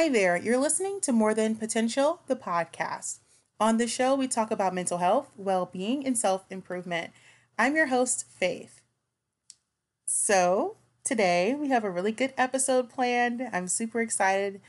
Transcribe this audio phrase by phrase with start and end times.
[0.00, 3.18] Hi there, you're listening to More Than Potential, the podcast.
[3.60, 7.10] On the show, we talk about mental health, well being, and self improvement.
[7.58, 8.80] I'm your host, Faith.
[10.06, 13.46] So, today we have a really good episode planned.
[13.52, 14.62] I'm super excited.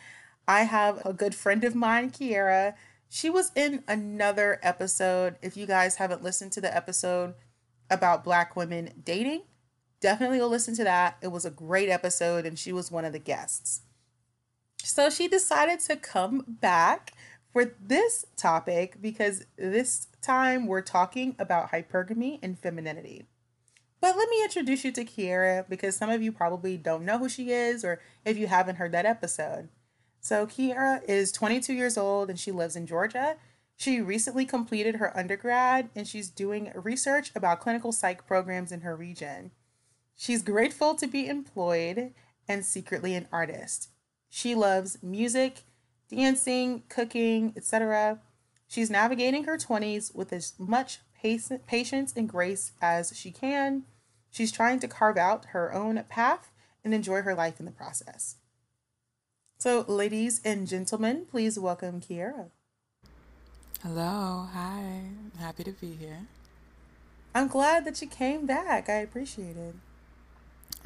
[0.50, 2.73] I have a good friend of mine, Kiera.
[3.08, 5.38] She was in another episode.
[5.42, 7.36] If you guys haven't listened to the episode
[7.90, 9.44] about Black women dating,
[10.02, 11.16] definitely go listen to that.
[11.22, 13.84] It was a great episode, and she was one of the guests.
[14.84, 17.14] So she decided to come back
[17.52, 23.26] for this topic because this time we're talking about hypergamy and femininity.
[24.00, 27.30] But let me introduce you to Kiera because some of you probably don't know who
[27.30, 29.70] she is or if you haven't heard that episode.
[30.20, 33.38] So Kiera is 22 years old and she lives in Georgia.
[33.78, 38.95] She recently completed her undergrad and she's doing research about clinical psych programs in her
[38.95, 39.52] region.
[40.16, 42.14] She's grateful to be employed
[42.48, 43.91] and secretly an artist.
[44.34, 45.66] She loves music,
[46.10, 48.22] dancing, cooking, etc.
[48.66, 53.83] She's navigating her 20s with as much patience and grace as she can.
[54.32, 56.50] She's trying to carve out her own path
[56.82, 58.38] and enjoy her life in the process.
[59.58, 62.52] So, ladies and gentlemen, please welcome Kiera.
[63.84, 65.10] Hello, hi.
[65.39, 66.28] Happy to be here.
[67.36, 68.88] I'm glad that you came back.
[68.88, 69.76] I appreciate it.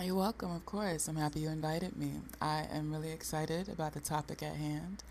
[0.04, 1.08] You're welcome, of course.
[1.08, 2.12] I'm happy you invited me.
[2.42, 5.04] I am really excited about the topic at hand.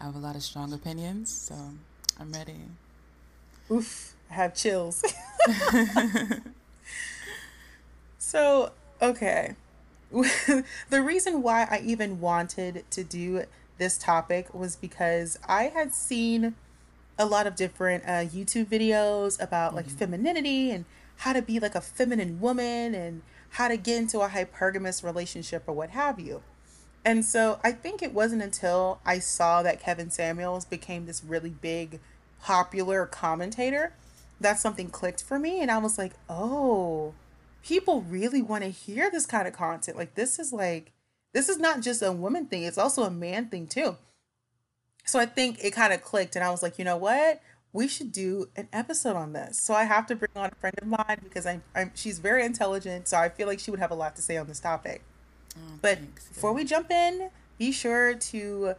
[0.00, 1.54] I have a lot of strong opinions, so
[2.18, 2.56] I'm ready.
[3.70, 5.04] Oof, I have chills.
[8.18, 9.54] so, okay.
[10.10, 13.44] the reason why I even wanted to do
[13.78, 16.56] this topic was because I had seen
[17.16, 19.98] a lot of different uh, YouTube videos about like mm-hmm.
[19.98, 20.84] femininity and
[21.18, 23.22] how to be like a feminine woman and
[23.52, 26.42] how to get into a hypergamous relationship or what have you.
[27.04, 31.50] And so I think it wasn't until I saw that Kevin Samuels became this really
[31.50, 32.00] big,
[32.40, 33.92] popular commentator
[34.40, 35.60] that something clicked for me.
[35.60, 37.12] And I was like, oh,
[37.62, 39.98] people really want to hear this kind of content.
[39.98, 40.92] Like, this is like,
[41.34, 43.96] this is not just a woman thing, it's also a man thing too.
[45.04, 46.36] So I think it kind of clicked.
[46.36, 47.42] And I was like, you know what?
[47.72, 49.58] We should do an episode on this.
[49.58, 52.44] So I have to bring on a friend of mine because I'm, I'm she's very
[52.44, 55.02] intelligent, so I feel like she would have a lot to say on this topic.
[55.56, 56.28] Oh, but thanks.
[56.28, 58.74] before we jump in, be sure to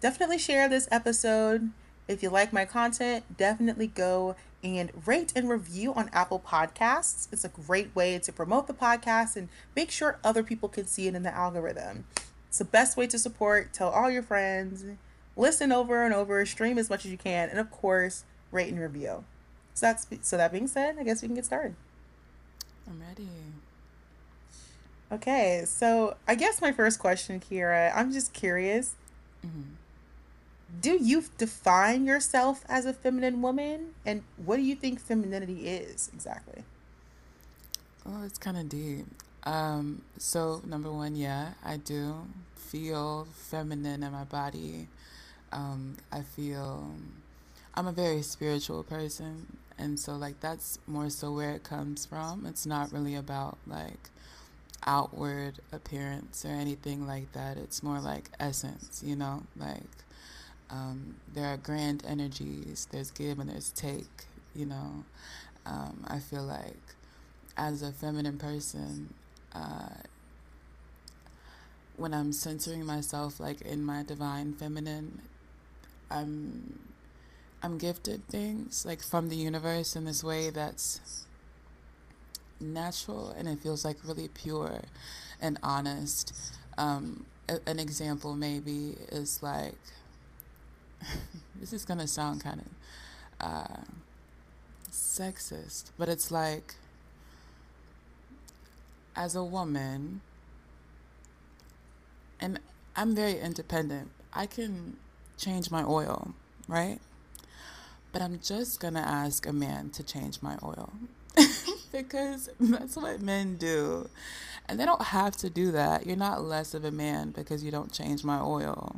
[0.00, 1.70] definitely share this episode.
[2.08, 7.28] If you like my content, definitely go and rate and review on Apple Podcasts.
[7.32, 11.08] It's a great way to promote the podcast and make sure other people can see
[11.08, 12.04] it in the algorithm.
[12.48, 13.72] It's the best way to support.
[13.72, 14.84] Tell all your friends,
[15.36, 18.80] listen over and over, stream as much as you can, and of course, rate and
[18.80, 19.24] review.
[19.74, 21.74] So that's so that being said, I guess we can get started.
[22.88, 23.28] I'm ready.
[25.12, 28.94] Okay, so I guess my first question, Kiera, I'm just curious.
[29.46, 29.62] Mm-hmm.
[30.80, 36.10] Do you define yourself as a feminine woman, and what do you think femininity is
[36.12, 36.64] exactly?
[38.04, 39.06] Oh, it's kind of deep.
[39.44, 42.26] Um, so number one, yeah, I do
[42.56, 44.88] feel feminine in my body.
[45.52, 46.90] Um, I feel
[47.76, 52.46] I'm a very spiritual person, and so like that's more so where it comes from.
[52.46, 54.10] It's not really about like
[54.86, 57.56] outward appearance or anything like that.
[57.58, 59.82] It's more like essence, you know, like
[60.70, 64.24] um, there are grand energies, there's give and there's take,
[64.54, 65.04] you know.
[65.66, 66.76] Um, I feel like
[67.56, 69.12] as a feminine person,
[69.54, 69.88] uh,
[71.96, 75.20] when I'm centering myself like in my divine feminine,
[76.10, 76.78] I'm
[77.62, 81.26] I'm gifted things like from the universe in this way that's
[82.60, 84.82] natural and it feels like really pure
[85.40, 86.32] and honest.
[86.78, 89.74] Um, a, an example maybe is like
[91.60, 92.66] this is gonna sound kind of
[93.40, 93.80] uh,
[94.90, 96.74] sexist, but it's like
[99.14, 100.20] as a woman,
[102.38, 102.60] and
[102.94, 104.10] I'm very independent.
[104.32, 104.96] I can
[105.38, 106.34] change my oil,
[106.68, 106.98] right?
[108.16, 110.90] But I'm just gonna ask a man to change my oil
[111.92, 114.08] because that's what men do.
[114.66, 116.06] And they don't have to do that.
[116.06, 118.96] You're not less of a man because you don't change my oil.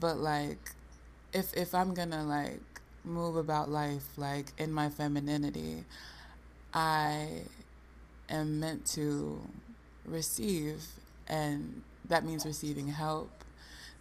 [0.00, 0.70] But like
[1.34, 2.62] if if I'm gonna like
[3.04, 5.84] move about life like in my femininity,
[6.72, 7.42] I
[8.30, 9.42] am meant to
[10.06, 10.86] receive
[11.28, 13.44] and that means receiving help.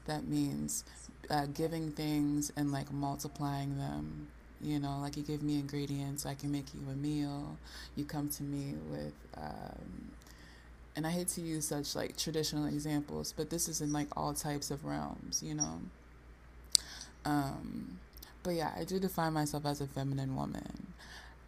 [0.05, 0.85] That means
[1.29, 4.27] uh, giving things and like multiplying them.
[4.61, 7.57] You know, like you give me ingredients, I can make you a meal.
[7.95, 10.11] You come to me with, um,
[10.95, 14.33] and I hate to use such like traditional examples, but this is in like all
[14.33, 15.81] types of realms, you know.
[17.25, 17.99] Um,
[18.43, 20.93] but yeah, I do define myself as a feminine woman.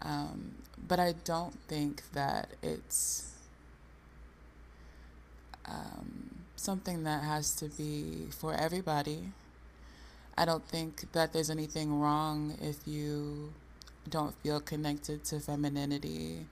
[0.01, 0.55] Um,
[0.87, 3.31] but I don't think that it's
[5.65, 9.31] um, something that has to be for everybody.
[10.37, 13.53] I don't think that there's anything wrong if you
[14.09, 16.47] don't feel connected to femininity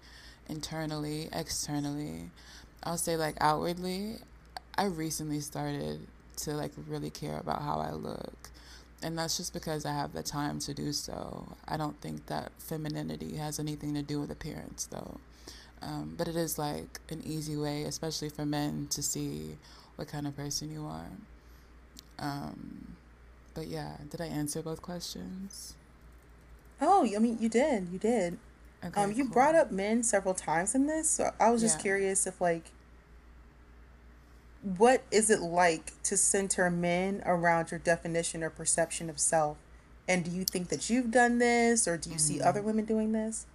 [0.48, 2.30] internally, externally.
[2.84, 4.18] I'll say like outwardly,
[4.78, 6.08] I recently started
[6.38, 8.50] to like really care about how I look.
[9.04, 11.48] And that's just because I have the time to do so.
[11.68, 15.20] I don't think that femininity has anything to do with appearance though.
[15.82, 19.58] Um, but it is like an easy way, especially for men, to see
[19.96, 21.10] what kind of person you are.
[22.20, 22.96] Um,
[23.54, 25.76] but yeah, did I answer both questions?
[26.80, 27.90] Oh, I mean, you did.
[27.92, 28.38] You did.
[28.84, 29.34] Okay, um, you cool.
[29.34, 31.84] brought up men several times in this, so I was just yeah.
[31.84, 32.72] curious if like,
[34.78, 39.58] what is it like to center men around your definition or perception of self?
[40.08, 42.36] And do you think that you've done this, or do you mm-hmm.
[42.38, 43.46] see other women doing this?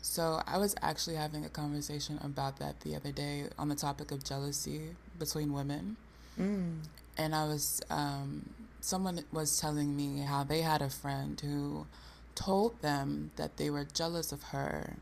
[0.00, 4.10] So I was actually having a conversation about that the other day on the topic
[4.10, 5.96] of jealousy between women.
[6.38, 6.80] Mm.
[7.16, 8.50] And I was, um,
[8.84, 11.86] someone was telling me how they had a friend who
[12.34, 14.96] told them that they were jealous of her.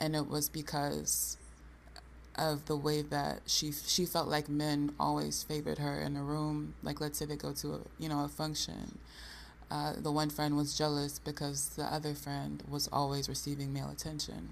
[0.00, 1.36] And it was because
[2.34, 6.74] of the way that she she felt like men always favored her in a room.
[6.82, 8.98] Like let's say they go to a you know a function,
[9.70, 14.48] uh, the one friend was jealous because the other friend was always receiving male attention.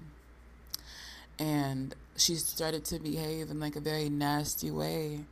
[1.37, 5.25] And she started to behave in like a very nasty way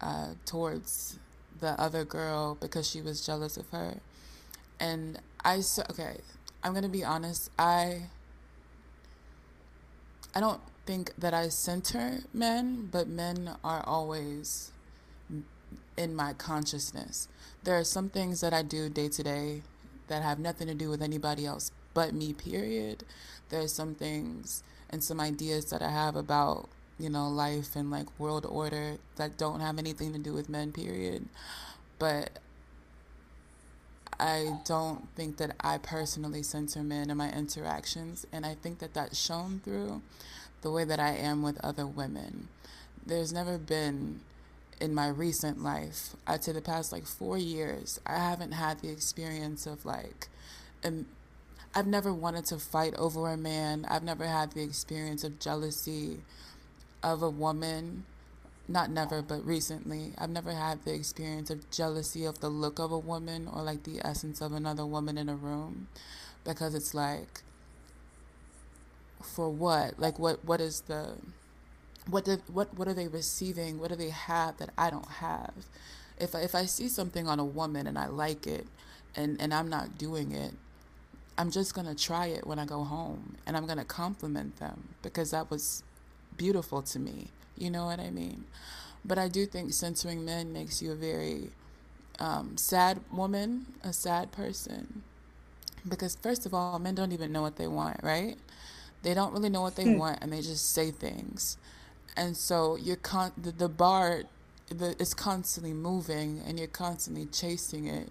[0.00, 1.20] uh, towards
[1.60, 4.00] the other girl because she was jealous of her.
[4.78, 6.18] And I so okay,
[6.62, 7.50] I'm gonna be honest.
[7.58, 8.02] I
[10.34, 14.70] I don't think that I center men, but men are always
[15.96, 17.28] in my consciousness.
[17.64, 19.62] There are some things that I do day to day
[20.08, 23.04] that have nothing to do with anybody else but me, period.
[23.48, 27.90] There are some things and some ideas that I have about, you know, life and
[27.90, 31.26] like world order that don't have anything to do with men, period.
[31.98, 32.38] But
[34.18, 38.94] I don't think that I personally center men in my interactions, and I think that
[38.94, 40.02] that's shown through
[40.62, 42.48] the way that I am with other women.
[43.04, 44.20] There's never been
[44.80, 48.90] in my recent life, I'd say the past like four years, I haven't had the
[48.90, 50.28] experience of like,
[50.84, 51.06] um,
[51.74, 53.86] I've never wanted to fight over a man.
[53.88, 56.20] I've never had the experience of jealousy
[57.12, 58.04] of a woman.
[58.68, 60.12] Not never, but recently.
[60.18, 63.84] I've never had the experience of jealousy of the look of a woman or like
[63.84, 65.88] the essence of another woman in a room
[66.44, 67.42] because it's like,
[69.22, 69.98] for what?
[70.00, 70.44] Like, what?
[70.44, 71.14] what is the
[72.08, 75.52] what did what what are they receiving what do they have that i don't have
[76.18, 78.66] if I, if i see something on a woman and i like it
[79.16, 80.52] and and i'm not doing it
[81.36, 84.58] i'm just going to try it when i go home and i'm going to compliment
[84.58, 85.82] them because that was
[86.36, 88.44] beautiful to me you know what i mean?
[89.04, 91.50] But i do think censoring men makes you a very
[92.18, 95.02] um, sad woman a sad person.
[95.88, 98.36] Because first of all men don't even know what they want right?
[99.02, 99.98] They don't really know what they hmm.
[99.98, 101.56] want and they just say things.
[102.16, 104.24] And so you're con the, the bar
[104.68, 108.10] the, is constantly moving and you're constantly chasing it.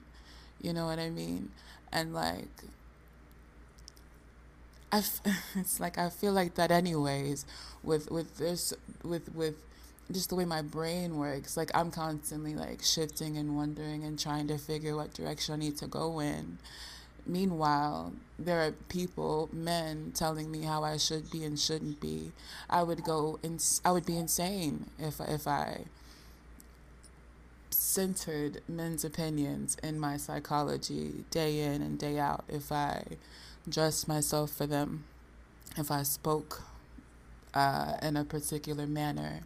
[0.61, 1.51] You know what i mean?
[1.91, 2.63] And like
[4.95, 5.21] I f-
[5.55, 7.45] it's like i feel like that anyways
[7.83, 8.73] with with this
[9.03, 9.55] with with
[10.11, 14.47] just the way my brain works like i'm constantly like shifting and wondering and trying
[14.47, 16.57] to figure what direction i need to go in
[17.25, 22.31] meanwhile, there are people, men, telling me how I should be and shouldn't be.
[22.69, 25.85] I would go, ins- I would be insane if if I
[27.69, 32.43] centered men's opinions in my psychology day in and day out.
[32.47, 33.03] If I
[33.69, 35.05] dressed myself for them,
[35.77, 36.61] if I spoke
[37.53, 39.41] uh, in a particular manner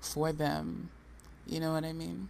[0.00, 0.90] for them,
[1.46, 2.28] you know what I mean.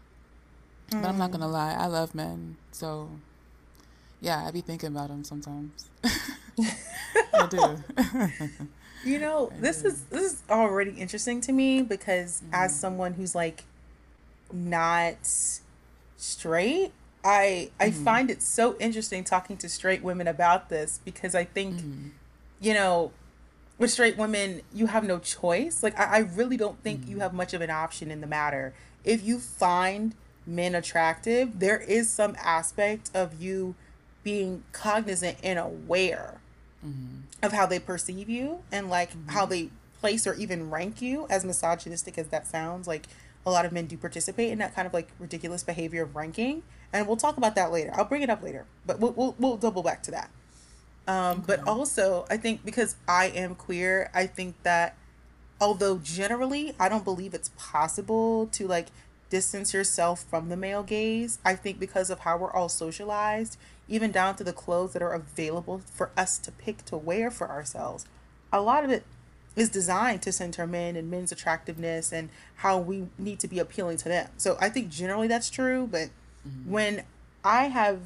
[0.90, 1.02] Mm.
[1.02, 3.10] But I'm not gonna lie, I love men, so
[4.20, 5.88] yeah, I be thinking about them sometimes.
[6.04, 7.82] I do.
[9.04, 9.88] you know, I this do.
[9.88, 12.54] is this is already interesting to me because mm-hmm.
[12.54, 13.64] as someone who's like
[14.52, 15.16] not
[16.16, 16.92] straight,
[17.24, 18.04] I I mm-hmm.
[18.04, 22.08] find it so interesting talking to straight women about this because I think mm-hmm.
[22.60, 23.12] you know
[23.78, 25.82] with straight women you have no choice.
[25.82, 27.20] Like I, I really don't think you mm-hmm.
[27.20, 28.74] have much of an option in the matter.
[29.04, 30.14] If you find
[30.46, 33.74] men attractive, there is some aspect of you
[34.22, 36.40] being cognizant and aware
[36.84, 37.20] mm-hmm.
[37.42, 39.30] of how they perceive you and like mm-hmm.
[39.30, 43.06] how they place or even rank you as misogynistic as that sounds like
[43.46, 46.62] a lot of men do participate in that kind of like ridiculous behavior of ranking
[46.92, 49.56] and we'll talk about that later i'll bring it up later but we'll, we'll, we'll
[49.56, 50.30] double back to that
[51.06, 51.42] um, okay.
[51.46, 54.96] but also i think because i am queer i think that
[55.60, 58.88] although generally i don't believe it's possible to like
[59.34, 61.40] distance yourself from the male gaze.
[61.44, 63.58] I think because of how we're all socialized,
[63.88, 67.48] even down to the clothes that are available for us to pick to wear for
[67.50, 68.06] ourselves,
[68.52, 69.02] a lot of it
[69.56, 73.96] is designed to center men and men's attractiveness and how we need to be appealing
[73.98, 74.28] to them.
[74.36, 76.08] So I think generally that's true, but
[76.46, 76.70] mm-hmm.
[76.70, 77.04] when
[77.44, 78.00] I have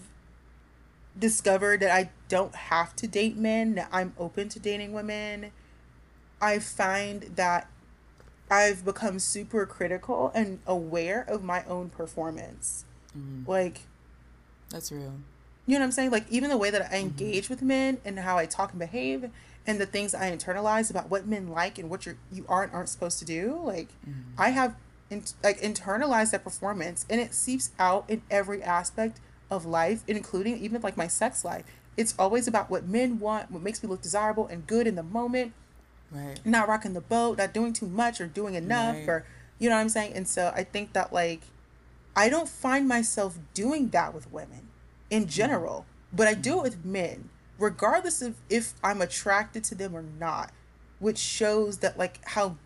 [1.18, 5.52] discovered that I don't have to date men, that I'm open to dating women,
[6.40, 7.68] I find that
[8.50, 12.84] I've become super critical and aware of my own performance.
[13.16, 13.50] Mm-hmm.
[13.50, 13.80] Like,
[14.70, 15.14] that's real.
[15.66, 16.10] You know what I'm saying?
[16.10, 16.94] Like, even the way that I mm-hmm.
[16.94, 17.54] engage mm-hmm.
[17.54, 19.30] with men and how I talk and behave
[19.68, 22.88] and the things I internalize about what men like and what you're, you aren't aren't
[22.88, 23.60] supposed to do.
[23.62, 24.20] Like, mm-hmm.
[24.36, 24.74] I have
[25.10, 29.20] in, like internalized that performance and it seeps out in every aspect
[29.50, 31.64] of life, including even like my sex life.
[31.96, 35.02] It's always about what men want, what makes me look desirable and good in the
[35.04, 35.52] moment
[36.10, 39.08] right not rocking the boat not doing too much or doing enough right.
[39.08, 39.26] or
[39.58, 41.42] you know what i'm saying and so i think that like
[42.16, 44.68] i don't find myself doing that with women
[45.10, 45.30] in mm-hmm.
[45.30, 47.28] general but i do it with men
[47.58, 50.52] regardless of if i'm attracted to them or not
[50.98, 52.56] which shows that like how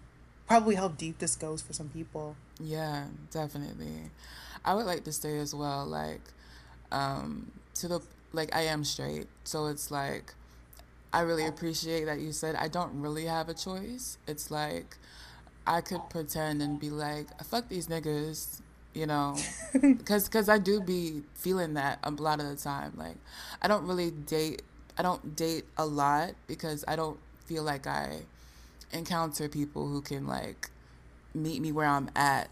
[0.46, 4.10] probably how deep this goes for some people yeah definitely
[4.64, 6.20] i would like to say as well like
[6.90, 8.00] um to the
[8.32, 10.34] like i am straight so it's like
[11.12, 14.16] I really appreciate that you said I don't really have a choice.
[14.26, 14.96] It's like
[15.66, 18.60] I could pretend and be like, fuck these niggas,
[18.94, 19.36] you know,
[19.80, 22.94] because cause I do be feeling that a lot of the time.
[22.96, 23.16] Like,
[23.60, 24.62] I don't really date,
[24.98, 28.20] I don't date a lot because I don't feel like I
[28.92, 30.70] encounter people who can like
[31.34, 32.48] meet me where I'm at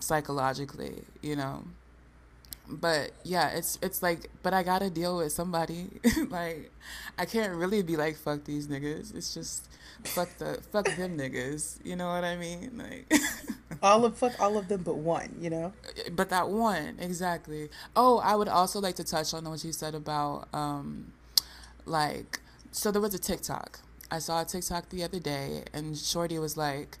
[0.00, 1.64] psychologically, you know
[2.68, 5.88] but yeah, it's it's like, but I gotta deal with somebody.
[6.28, 6.70] like,
[7.18, 9.14] I can't really be like fuck these niggas.
[9.14, 9.68] It's just
[10.04, 11.78] fuck the fuck them niggas.
[11.84, 12.72] You know what I mean?
[12.76, 13.12] Like,
[13.82, 15.34] all of fuck all of them but one.
[15.40, 15.72] You know.
[16.12, 17.70] But that one exactly.
[17.96, 21.12] Oh, I would also like to touch on what you said about um,
[21.88, 22.40] like,
[22.72, 23.80] so there was a TikTok.
[24.10, 26.98] I saw a TikTok the other day, and Shorty was like,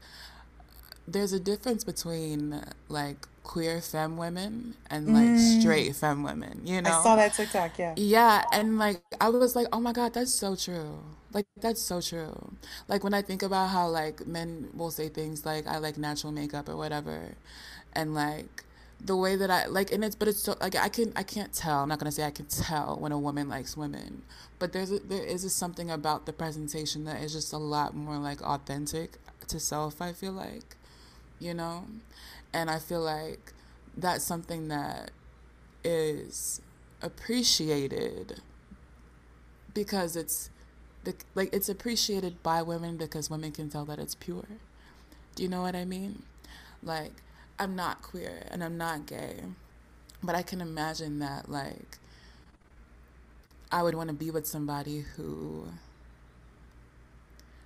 [1.06, 5.60] "There's a difference between like." queer femme women and like mm.
[5.60, 6.90] straight femme women, you know?
[6.90, 7.94] I saw that TikTok, yeah.
[7.96, 10.98] Yeah, and like I was like, oh my God, that's so true.
[11.32, 12.52] Like that's so true.
[12.88, 16.30] Like when I think about how like men will say things like I like natural
[16.30, 17.34] makeup or whatever
[17.94, 18.64] and like
[19.00, 21.52] the way that I like and it's but it's so like I can I can't
[21.52, 24.22] tell I'm not gonna say I can tell when a woman likes women
[24.58, 27.94] but there's a, there is a something about the presentation that is just a lot
[27.94, 30.76] more like authentic to self I feel like
[31.38, 31.84] you know
[32.52, 33.52] and I feel like
[33.96, 35.12] that's something that
[35.84, 36.60] is
[37.02, 38.40] appreciated
[39.74, 40.50] because it's
[41.04, 44.46] the, like it's appreciated by women because women can tell that it's pure.
[45.34, 46.22] Do you know what I mean?
[46.82, 47.12] Like
[47.58, 49.34] I'm not queer and I'm not gay,
[50.22, 51.98] but I can imagine that like
[53.70, 55.68] I would want to be with somebody who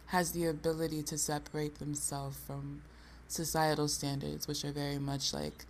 [0.07, 2.83] has the ability to separate themselves from
[3.29, 5.65] societal standards, which are very much like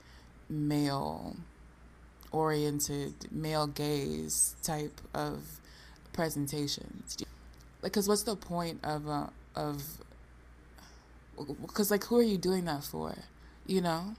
[0.48, 1.36] male
[2.32, 5.60] oriented, male gaze type of
[6.12, 7.18] presentations.
[7.82, 9.82] Like, cause what's the point of uh, of?
[11.74, 13.14] Cause like, who are you doing that for?
[13.66, 14.16] You know,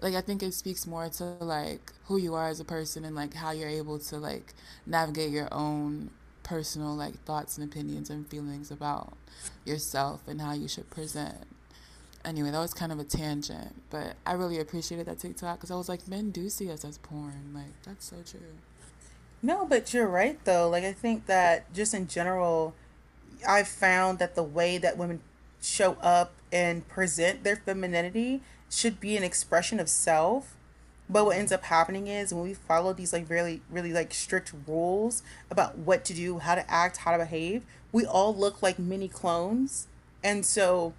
[0.00, 3.14] like I think it speaks more to like who you are as a person and
[3.16, 4.54] like how you're able to like
[4.86, 6.10] navigate your own
[6.42, 9.14] personal like thoughts and opinions and feelings about
[9.64, 11.38] yourself and how you should present.
[12.24, 15.76] Anyway, that was kind of a tangent, but I really appreciated that TikTok because I
[15.76, 17.52] was like, men do see us as porn.
[17.54, 18.40] Like, that's so true.
[19.42, 20.68] No, but you're right though.
[20.68, 22.74] Like I think that just in general,
[23.46, 25.20] I've found that the way that women
[25.66, 30.54] show up and present their femininity should be an expression of self.
[31.08, 34.52] But what ends up happening is when we follow these like really really like strict
[34.66, 38.78] rules about what to do, how to act, how to behave, we all look like
[38.78, 39.86] mini clones.
[40.22, 40.94] And so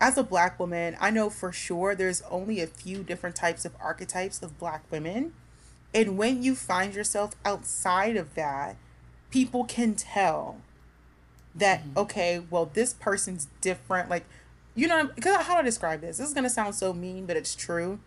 [0.00, 3.74] as a black woman, I know for sure there's only a few different types of
[3.80, 5.34] archetypes of black women.
[5.92, 8.76] And when you find yourself outside of that,
[9.30, 10.58] people can tell
[11.54, 11.98] that mm-hmm.
[11.98, 14.24] okay, well this person's different like
[14.74, 16.18] you know because how to describe this?
[16.18, 18.00] This is going to sound so mean but it's true.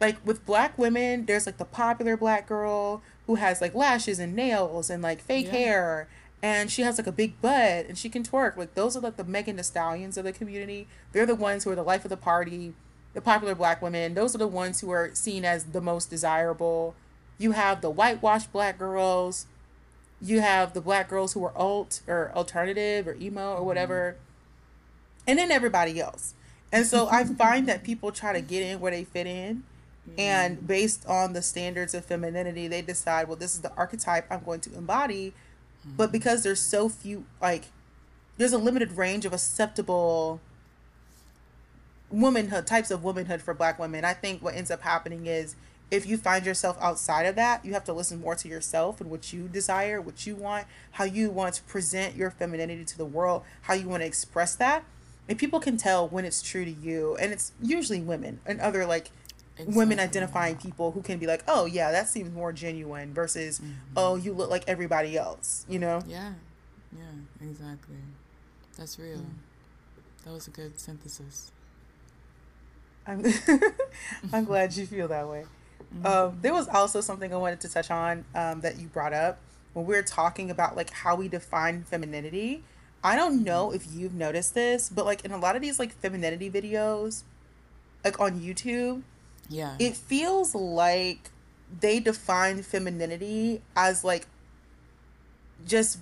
[0.00, 4.34] Like with black women there's like the popular black girl who has like lashes and
[4.34, 5.52] nails and like fake yeah.
[5.52, 6.08] hair
[6.42, 8.56] and she has like a big butt and she can twerk.
[8.56, 10.86] Like those are like the Megan Thee Stallions of the community.
[11.12, 12.74] They're the ones who are the life of the party
[13.14, 14.14] the popular black women.
[14.14, 16.94] Those are the ones who are seen as the most desirable.
[17.38, 19.46] You have the whitewashed black girls
[20.24, 23.66] you have the black girls who are alt or alternative or emo or mm-hmm.
[23.66, 24.16] whatever
[25.26, 26.34] and then everybody else.
[26.72, 29.62] And so I find that people try to get in where they fit in.
[30.18, 30.66] And mm-hmm.
[30.66, 34.60] based on the standards of femininity, they decide, well, this is the archetype I'm going
[34.60, 35.32] to embody.
[35.84, 36.12] But mm-hmm.
[36.12, 37.64] because there's so few, like,
[38.36, 40.40] there's a limited range of acceptable
[42.10, 45.56] womanhood, types of womanhood for black women, I think what ends up happening is
[45.94, 49.10] if you find yourself outside of that, you have to listen more to yourself and
[49.10, 53.04] what you desire, what you want, how you want to present your femininity to the
[53.04, 54.84] world, how you want to express that.
[55.28, 57.16] And people can tell when it's true to you.
[57.16, 59.10] And it's usually women and other like
[59.56, 59.76] exactly.
[59.76, 63.72] women identifying people who can be like oh yeah that seems more genuine versus mm-hmm.
[63.96, 66.02] oh you look like everybody else you know?
[66.06, 66.32] Yeah.
[66.92, 67.96] Yeah exactly.
[68.76, 69.18] That's real.
[69.18, 69.26] Mm.
[70.24, 71.52] that was a good synthesis.
[73.06, 73.24] I'm
[74.32, 75.44] i'm glad you feel that way
[75.94, 76.06] mm-hmm.
[76.06, 79.38] um, there was also something i wanted to touch on um, that you brought up
[79.72, 82.62] when we were talking about like how we define femininity
[83.04, 85.92] I don't know if you've noticed this, but like in a lot of these like
[85.92, 87.22] femininity videos,
[88.02, 89.02] like on YouTube,
[89.50, 91.30] yeah, it feels like
[91.80, 94.26] they define femininity as like
[95.66, 95.98] just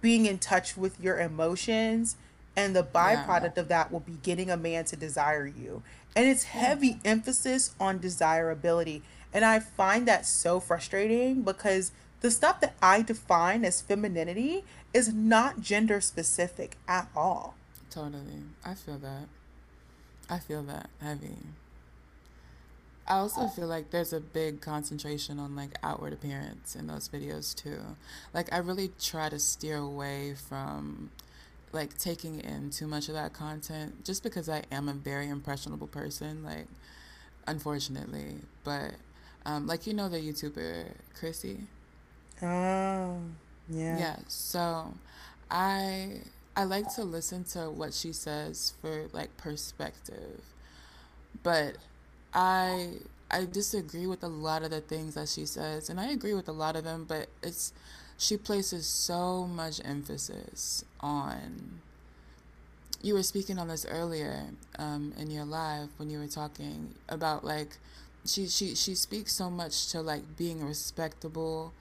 [0.00, 2.16] being in touch with your emotions
[2.56, 3.60] and the byproduct yeah.
[3.60, 5.82] of that will be getting a man to desire you
[6.14, 9.02] and it's heavy emphasis on desirability
[9.36, 14.64] and i find that so frustrating because the stuff that i define as femininity
[14.96, 17.54] is not gender specific at all.
[17.90, 18.44] Totally.
[18.64, 19.28] I feel that.
[20.30, 21.36] I feel that heavy.
[23.06, 27.54] I also feel like there's a big concentration on like outward appearance in those videos
[27.54, 27.78] too.
[28.32, 31.10] Like I really try to steer away from
[31.72, 35.88] like taking in too much of that content just because I am a very impressionable
[35.88, 36.68] person like
[37.46, 38.92] unfortunately, but
[39.46, 41.60] um like you know the YouTuber Chrissy?
[42.42, 43.18] Oh.
[43.68, 43.98] Yeah.
[43.98, 44.16] Yeah.
[44.28, 44.92] So
[45.50, 46.20] I
[46.56, 50.42] I like to listen to what she says for like perspective.
[51.42, 51.76] But
[52.34, 52.94] I
[53.30, 56.48] I disagree with a lot of the things that she says and I agree with
[56.48, 57.72] a lot of them, but it's
[58.18, 61.80] she places so much emphasis on
[63.02, 64.42] you were speaking on this earlier
[64.78, 67.76] um, in your live when you were talking about like
[68.28, 71.72] she, she she speaks so much to like being respectable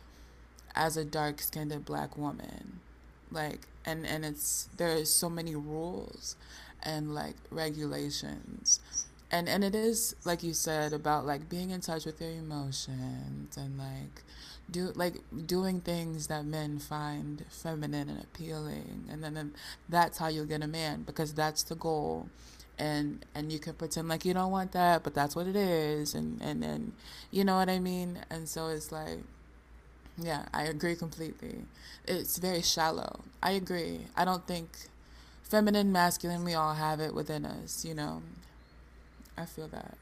[0.75, 2.79] as a dark skinned black woman.
[3.31, 6.35] Like and and it's there's so many rules
[6.83, 8.79] and like regulations.
[9.31, 13.57] And and it is like you said about like being in touch with your emotions
[13.57, 14.23] and like
[14.71, 19.53] do like doing things that men find feminine and appealing and then, then
[19.89, 22.27] that's how you'll get a man because that's the goal
[22.77, 26.13] and and you can pretend like you don't want that but that's what it is
[26.13, 26.91] and and then
[27.31, 29.19] you know what i mean and so it's like
[30.17, 31.65] yeah, I agree completely.
[32.07, 33.21] It's very shallow.
[33.43, 34.01] I agree.
[34.15, 34.69] I don't think
[35.43, 38.21] feminine, masculine, we all have it within us, you know.
[39.37, 39.97] I feel that.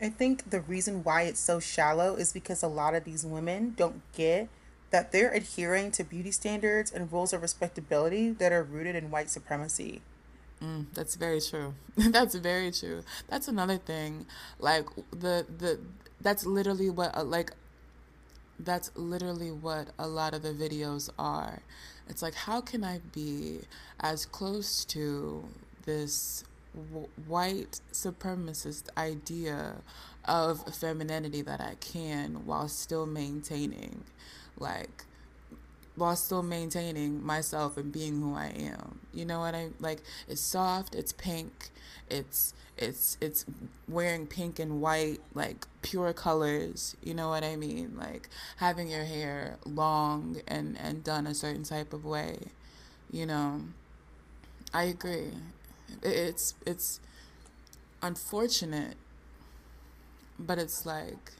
[0.00, 3.74] I think the reason why it's so shallow is because a lot of these women
[3.76, 4.48] don't get
[4.90, 9.30] that they're adhering to beauty standards and rules of respectability that are rooted in white
[9.30, 10.02] supremacy.
[10.62, 11.74] Mm, that's very true.
[11.96, 13.02] that's very true.
[13.28, 14.26] That's another thing.
[14.58, 15.80] Like the the
[16.20, 17.52] that's literally what uh, like
[18.58, 21.60] that's literally what a lot of the videos are.
[22.08, 23.60] It's like, how can I be
[24.00, 25.44] as close to
[25.84, 26.44] this
[26.74, 29.76] w- white supremacist idea
[30.24, 34.04] of femininity that I can while still maintaining
[34.58, 35.04] like
[35.96, 39.00] while still maintaining myself and being who I am.
[39.12, 41.70] You know what I like it's soft, it's pink,
[42.10, 43.44] it's it's it's
[43.88, 47.94] wearing pink and white like pure colors, you know what I mean?
[47.98, 52.38] Like having your hair long and and done a certain type of way.
[53.10, 53.62] You know.
[54.74, 55.32] I agree.
[56.02, 57.00] It's it's
[58.02, 58.96] unfortunate,
[60.38, 61.32] but it's like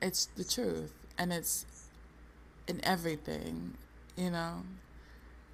[0.00, 1.66] it's the truth and it's
[2.68, 3.74] in everything,
[4.16, 4.62] you know?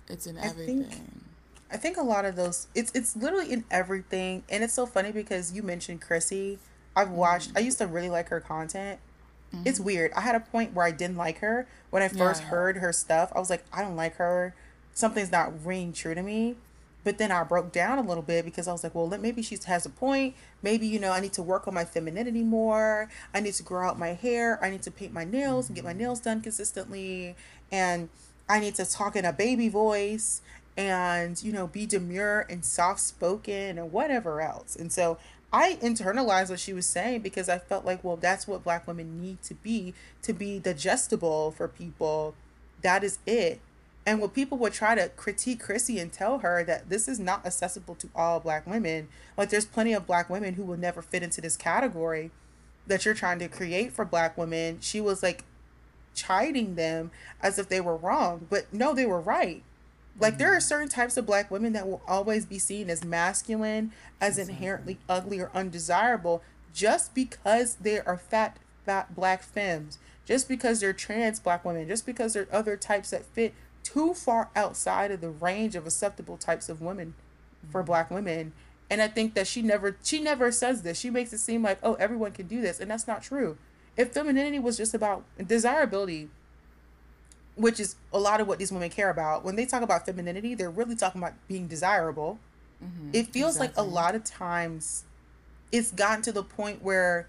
[0.09, 0.85] It's in everything.
[0.85, 1.11] I think,
[1.73, 5.11] I think a lot of those it's it's literally in everything and it's so funny
[5.11, 6.59] because you mentioned Chrissy.
[6.95, 7.59] I've watched mm-hmm.
[7.59, 9.01] I used to really like her content.
[9.55, 9.67] Mm-hmm.
[9.67, 10.13] It's weird.
[10.13, 12.49] I had a point where I didn't like her when I first yeah.
[12.49, 13.33] heard her stuff.
[13.35, 14.55] I was like, I don't like her.
[14.93, 16.57] Something's not ringing true to me.
[17.05, 19.59] But then I broke down a little bit because I was like, well, maybe she
[19.67, 20.35] has a point.
[20.63, 23.09] Maybe, you know, I need to work on my femininity more.
[23.35, 24.63] I need to grow out my hair.
[24.63, 26.01] I need to paint my nails and get my mm-hmm.
[26.01, 27.35] nails done consistently.
[27.71, 28.09] And
[28.49, 30.43] I need to talk in a baby voice
[30.77, 34.77] and, you know, be demure and soft spoken and whatever else.
[34.77, 35.19] And so
[35.53, 39.21] I internalized what she was saying because I felt like, well, that's what black women
[39.21, 42.35] need to be to be digestible for people.
[42.81, 43.61] That is it.
[44.05, 47.47] And when people would try to critique Chrissy and tell her that this is not
[47.47, 51.23] accessible to all black women, like there's plenty of black women who will never fit
[51.23, 52.31] into this category
[52.87, 55.45] that you're trying to create for black women, she was like
[56.15, 57.11] chiding them
[57.41, 58.47] as if they were wrong.
[58.51, 59.63] But no, they were right.
[60.19, 60.61] Like there are mm-hmm.
[60.63, 65.41] certain types of black women that will always be seen as masculine, as inherently ugly
[65.41, 66.43] or undesirable
[66.75, 72.07] just because they are fat, fat black femmes, just because they're trans black women, just
[72.07, 76.69] because they're other types that fit too far outside of the range of acceptable types
[76.69, 77.15] of women
[77.71, 78.53] for black women.
[78.91, 80.99] And i think that she never she never says this.
[80.99, 82.81] She makes it seem like oh everyone can do this.
[82.81, 83.57] And that's not true.
[83.97, 86.29] If femininity was just about desirability
[87.55, 90.55] which is a lot of what these women care about when they talk about femininity
[90.55, 92.39] they're really talking about being desirable.
[92.83, 93.83] Mm-hmm, it feels exactly.
[93.83, 95.05] like a lot of times
[95.71, 97.29] it's gotten to the point where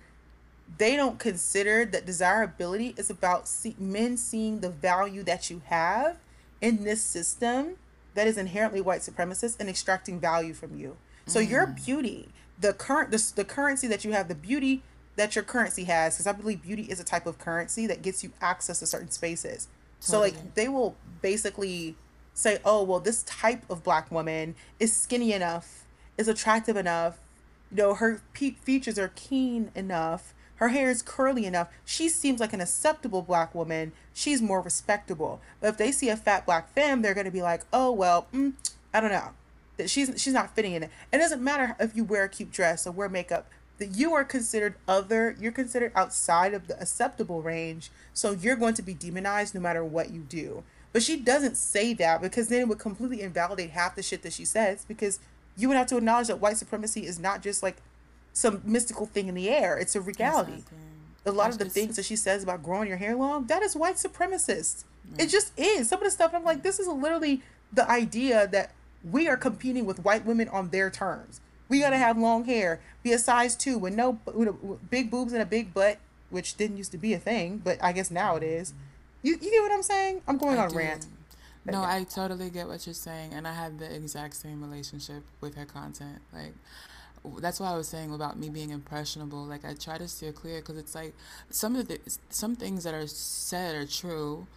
[0.78, 6.18] they don't consider that desirability is about see- men seeing the value that you have
[6.63, 7.76] in this system
[8.13, 10.95] that is inherently white supremacist and extracting value from you.
[11.28, 11.49] So mm.
[11.49, 14.82] your beauty, the current the, the currency that you have, the beauty
[15.15, 18.23] that your currency has, because I believe beauty is a type of currency that gets
[18.23, 19.67] you access to certain spaces.
[20.02, 20.32] Totally.
[20.32, 21.95] So like they will basically
[22.34, 25.84] say, oh well, this type of black woman is skinny enough,
[26.17, 27.17] is attractive enough,
[27.71, 31.67] you know, her pe- features are keen enough her hair is curly enough.
[31.84, 33.91] She seems like an acceptable black woman.
[34.13, 35.41] She's more respectable.
[35.60, 38.28] But if they see a fat black femme, they're going to be like, oh, well,
[38.34, 38.54] mm,
[38.93, 39.32] I don't know.
[39.76, 40.89] That she's she's not fitting in it.
[41.12, 43.49] It doesn't matter if you wear a cute dress or wear makeup.
[43.80, 45.36] That you are considered other.
[45.38, 47.91] You're considered outside of the acceptable range.
[48.13, 50.63] So you're going to be demonized no matter what you do.
[50.93, 54.32] But she doesn't say that because then it would completely invalidate half the shit that
[54.32, 55.19] she says because
[55.58, 57.78] you would have to acknowledge that white supremacy is not just like
[58.34, 59.78] some mystical thing in the air.
[59.78, 60.54] It's a reality.
[60.54, 60.78] Exactly.
[61.26, 63.76] A lot of the things that she says about growing your hair long, that is
[63.76, 64.84] white supremacist.
[65.17, 65.88] It just is.
[65.88, 67.41] Some of the stuff I'm like, this is literally
[67.72, 68.72] the idea that
[69.10, 71.39] we are competing with white women on their terms.
[71.69, 75.41] We gotta have long hair, be a size two with no with big boobs and
[75.41, 75.98] a big butt,
[76.30, 78.72] which didn't used to be a thing, but I guess now it is.
[78.72, 78.78] Mm-hmm.
[79.28, 80.22] You you get what I'm saying?
[80.28, 80.78] I'm going I on do.
[80.78, 81.08] rant.
[81.65, 85.56] No, I totally get what you're saying, and I had the exact same relationship with
[85.56, 86.19] her content.
[86.34, 86.54] Like,
[87.39, 89.43] that's why I was saying about me being impressionable.
[89.45, 91.13] Like I try to steer clear because it's like
[91.49, 94.47] some of the some things that are said are true,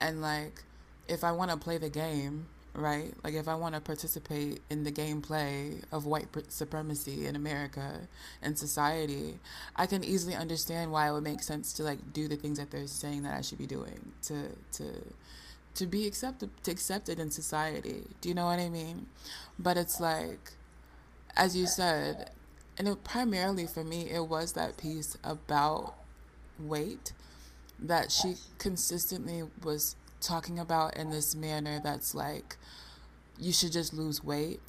[0.00, 0.62] and like
[1.08, 3.12] if I want to play the game, right?
[3.24, 8.08] Like if I want to participate in the gameplay of white supremacy in America
[8.42, 9.38] and society,
[9.76, 12.70] I can easily understand why it would make sense to like do the things that
[12.70, 14.84] they're saying that I should be doing to to
[15.74, 18.02] to be accepted to accepted in society.
[18.20, 19.06] Do you know what I mean?
[19.58, 20.52] But it's like
[21.36, 22.30] as you said,
[22.78, 25.94] and it, primarily for me, it was that piece about
[26.58, 27.12] weight
[27.78, 32.56] that she consistently was talking about in this manner that's like
[33.38, 34.60] you should just lose weight.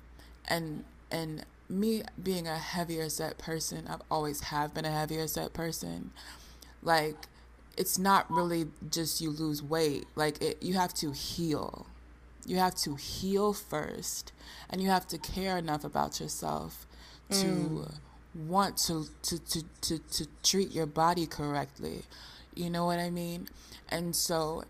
[0.48, 5.54] And and me being a heavier set person i've always have been a heavier set
[5.54, 6.12] person.
[6.82, 7.28] Like
[7.78, 10.06] it's not really just you lose weight.
[10.16, 11.88] Like it you have to heal
[12.48, 14.32] you have to heal first
[14.70, 16.88] and you have to care enough about yourself
[17.30, 17.94] to mm.
[18.34, 22.04] want to, to, to, to, to treat your body correctly.
[22.56, 23.50] You know what I mean?
[23.90, 24.64] And so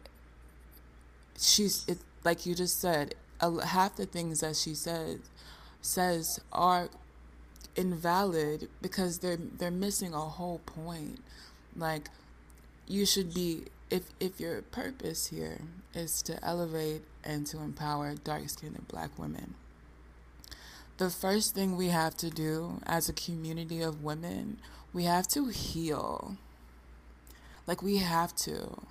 [1.40, 5.22] she's it like you just said, half the things that she said
[5.82, 6.90] says are
[7.76, 11.20] invalid because they're they're missing a whole point.
[11.76, 12.10] Like
[12.88, 15.60] you should be if if your purpose here
[15.94, 19.56] is to elevate and to empower dark-skinned black women
[20.98, 24.58] the first thing we have to do as a community of women
[24.94, 26.38] we have to heal.
[27.68, 28.82] Like we have to.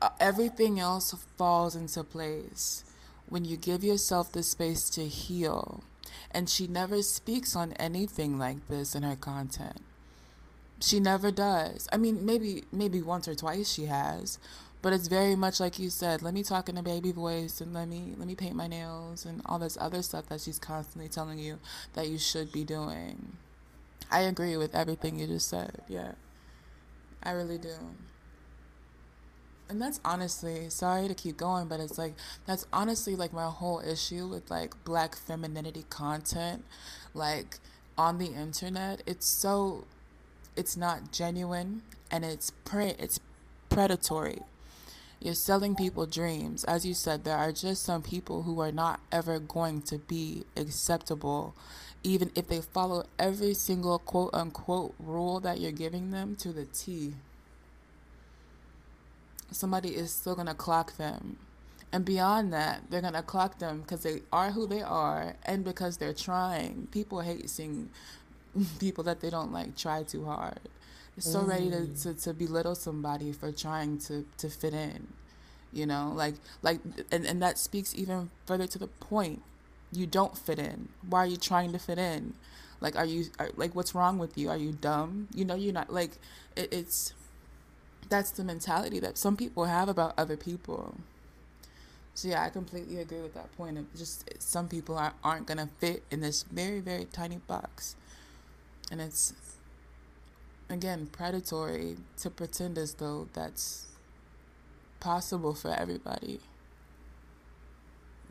[0.00, 2.84] Uh, everything else falls into place
[3.28, 5.82] when you give yourself the space to heal.
[6.30, 9.80] And she never speaks on anything like this in her content
[10.82, 11.88] she never does.
[11.92, 14.38] I mean, maybe maybe once or twice she has,
[14.82, 16.22] but it's very much like you said.
[16.22, 19.24] Let me talk in a baby voice and let me let me paint my nails
[19.24, 21.58] and all this other stuff that she's constantly telling you
[21.94, 23.36] that you should be doing.
[24.10, 25.82] I agree with everything you just said.
[25.88, 26.12] Yeah.
[27.22, 27.74] I really do.
[29.68, 32.14] And that's honestly, sorry to keep going, but it's like
[32.44, 36.64] that's honestly like my whole issue with like black femininity content
[37.14, 37.58] like
[37.96, 39.02] on the internet.
[39.06, 39.84] It's so
[40.56, 43.20] it's not genuine and it's pre- it's
[43.68, 44.40] predatory.
[45.20, 46.64] You're selling people dreams.
[46.64, 50.44] As you said, there are just some people who are not ever going to be
[50.56, 51.54] acceptable,
[52.02, 56.64] even if they follow every single quote unquote rule that you're giving them to the
[56.64, 57.14] T.
[59.52, 61.38] Somebody is still going to clock them.
[61.92, 65.62] And beyond that, they're going to clock them because they are who they are and
[65.62, 66.88] because they're trying.
[66.90, 67.90] People hate seeing
[68.78, 70.60] people that they don't like try too hard.
[71.18, 71.48] so mm.
[71.48, 72.02] ready to, mm.
[72.02, 75.08] to, to belittle somebody for trying to, to fit in.
[75.72, 79.42] You know, like like and, and that speaks even further to the point.
[79.90, 80.88] You don't fit in.
[81.08, 82.34] Why are you trying to fit in?
[82.82, 84.50] Like are you are, like what's wrong with you?
[84.50, 85.28] Are you dumb?
[85.34, 86.18] You know you're not like
[86.56, 87.14] it, it's
[88.10, 90.94] that's the mentality that some people have about other people.
[92.14, 95.70] So yeah, I completely agree with that point of just some people aren't, aren't gonna
[95.78, 97.96] fit in this very very tiny box.
[98.92, 99.32] And it's,
[100.68, 103.86] again, predatory to pretend as though that's
[105.00, 106.40] possible for everybody.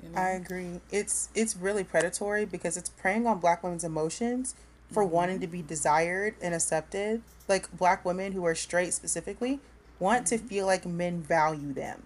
[0.04, 0.22] You know?
[0.22, 0.80] I agree.
[0.92, 4.54] It's it's really predatory because it's preying on black women's emotions
[4.92, 5.14] for mm-hmm.
[5.14, 7.24] wanting to be desired and accepted.
[7.48, 9.60] Like black women who are straight specifically
[10.00, 10.36] want mm-hmm.
[10.36, 12.04] to feel like men value them.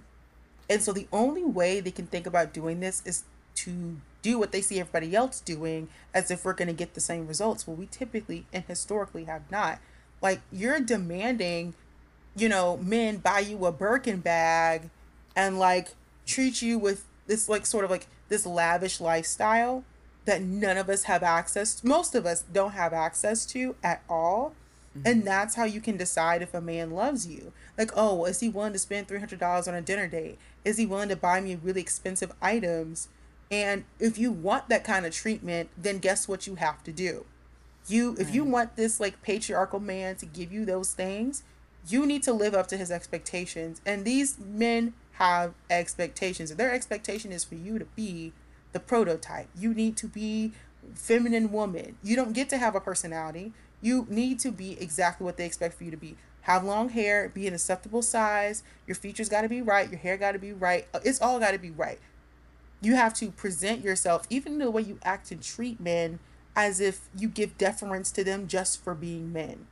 [0.69, 4.51] And so the only way they can think about doing this is to do what
[4.51, 7.67] they see everybody else doing as if we're going to get the same results.
[7.67, 9.77] Well, we typically and historically have not.
[10.19, 11.75] Like, you're demanding,
[12.35, 14.89] you know, men buy you a Birkin bag
[15.35, 15.89] and like
[16.25, 19.83] treat you with this, like, sort of like this lavish lifestyle
[20.25, 21.87] that none of us have access to.
[21.87, 24.55] Most of us don't have access to at all.
[24.97, 25.07] Mm-hmm.
[25.07, 27.53] And that's how you can decide if a man loves you.
[27.77, 30.39] Like, oh, is he willing to spend $300 on a dinner date?
[30.63, 33.07] Is he willing to buy me really expensive items?
[33.51, 37.25] And if you want that kind of treatment, then guess what you have to do?
[37.87, 41.43] You if you want this like patriarchal man to give you those things,
[41.87, 43.79] you need to live up to his expectations.
[43.85, 46.53] And these men have expectations.
[46.55, 48.33] Their expectation is for you to be
[48.73, 49.47] the prototype.
[49.55, 50.53] You need to be
[50.95, 51.97] feminine woman.
[52.03, 53.53] You don't get to have a personality.
[53.81, 56.17] You need to be exactly what they expect for you to be.
[56.41, 60.17] Have long hair, be an acceptable size, your features got to be right, your hair
[60.17, 60.87] got to be right.
[60.93, 61.99] Uh, it's all got to be right
[62.81, 66.19] you have to present yourself, even the way you act and treat men,
[66.55, 69.67] as if you give deference to them just for being men.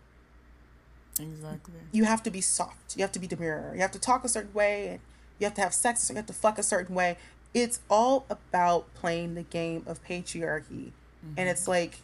[1.20, 1.76] Exactly.
[1.92, 2.96] You have to be soft.
[2.98, 3.72] You have to be demure.
[3.76, 5.00] You have to talk a certain way, and
[5.40, 6.10] you have to have sex.
[6.10, 7.18] You have to fuck a certain way.
[7.54, 11.34] It's all about playing the game of patriarchy, mm-hmm.
[11.38, 12.00] and it's like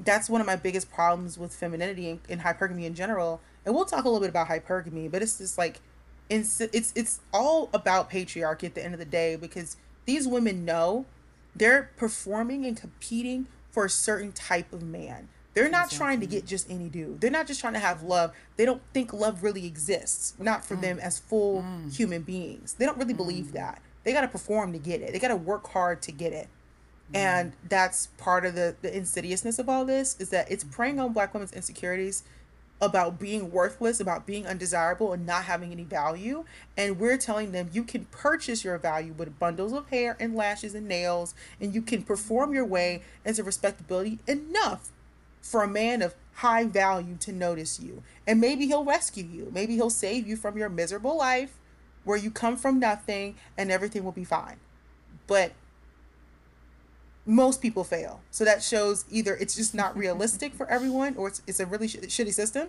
[0.00, 3.40] that's one of my biggest problems with femininity and, and hypergamy in general.
[3.64, 5.80] And we'll talk a little bit about hypergamy, but it's just like,
[6.28, 10.64] it's it's it's all about patriarchy at the end of the day because these women
[10.64, 11.06] know
[11.54, 15.28] they're performing and competing for a certain type of man.
[15.54, 15.98] They're not exactly.
[15.98, 17.20] trying to get just any dude.
[17.20, 18.32] They're not just trying to have love.
[18.56, 20.82] They don't think love really exists, not for mm.
[20.82, 21.94] them as full mm.
[21.94, 22.74] human beings.
[22.74, 23.18] They don't really mm.
[23.18, 23.82] believe that.
[24.04, 25.12] They got to perform to get it.
[25.12, 26.48] They got to work hard to get it.
[27.12, 27.16] Mm.
[27.16, 31.12] And that's part of the, the insidiousness of all this is that it's preying on
[31.12, 32.22] black women's insecurities
[32.80, 36.44] about being worthless, about being undesirable and not having any value.
[36.76, 40.74] And we're telling them you can purchase your value with bundles of hair and lashes
[40.74, 44.90] and nails, and you can perform your way into respectability enough
[45.42, 48.02] for a man of high value to notice you.
[48.26, 49.50] And maybe he'll rescue you.
[49.52, 51.52] Maybe he'll save you from your miserable life
[52.04, 54.56] where you come from nothing and everything will be fine.
[55.26, 55.52] But
[57.26, 58.20] most people fail.
[58.30, 61.88] So that shows either it's just not realistic for everyone, or it's, it's a really
[61.88, 62.68] sh- shitty system,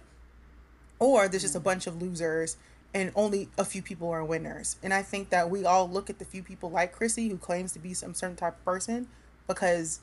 [0.99, 2.57] or there's just a bunch of losers
[2.93, 4.75] and only a few people are winners.
[4.83, 7.71] And I think that we all look at the few people like Chrissy who claims
[7.73, 9.07] to be some certain type of person
[9.47, 10.01] because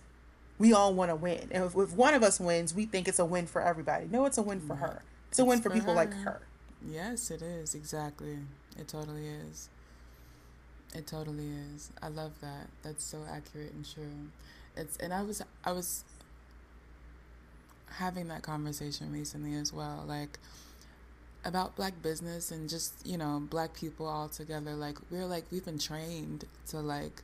[0.59, 1.49] we all want to win.
[1.51, 4.07] And if, if, one of us wins, we think it's a win for everybody.
[4.11, 4.85] No, it's a win for mm-hmm.
[4.85, 5.03] her.
[5.29, 5.97] It's a win for, for people her.
[5.97, 6.41] like her.
[6.87, 7.75] Yes, it is.
[7.75, 8.39] Exactly.
[8.79, 9.69] It totally is.
[10.95, 11.91] It totally is.
[12.03, 12.69] I love that.
[12.83, 14.31] That's so accurate and true.
[14.77, 16.05] It's and I was I was
[17.99, 20.05] having that conversation recently as well.
[20.07, 20.39] Like
[21.45, 24.75] about black business and just, you know, black people all together.
[24.75, 27.23] Like we're like we've been trained to like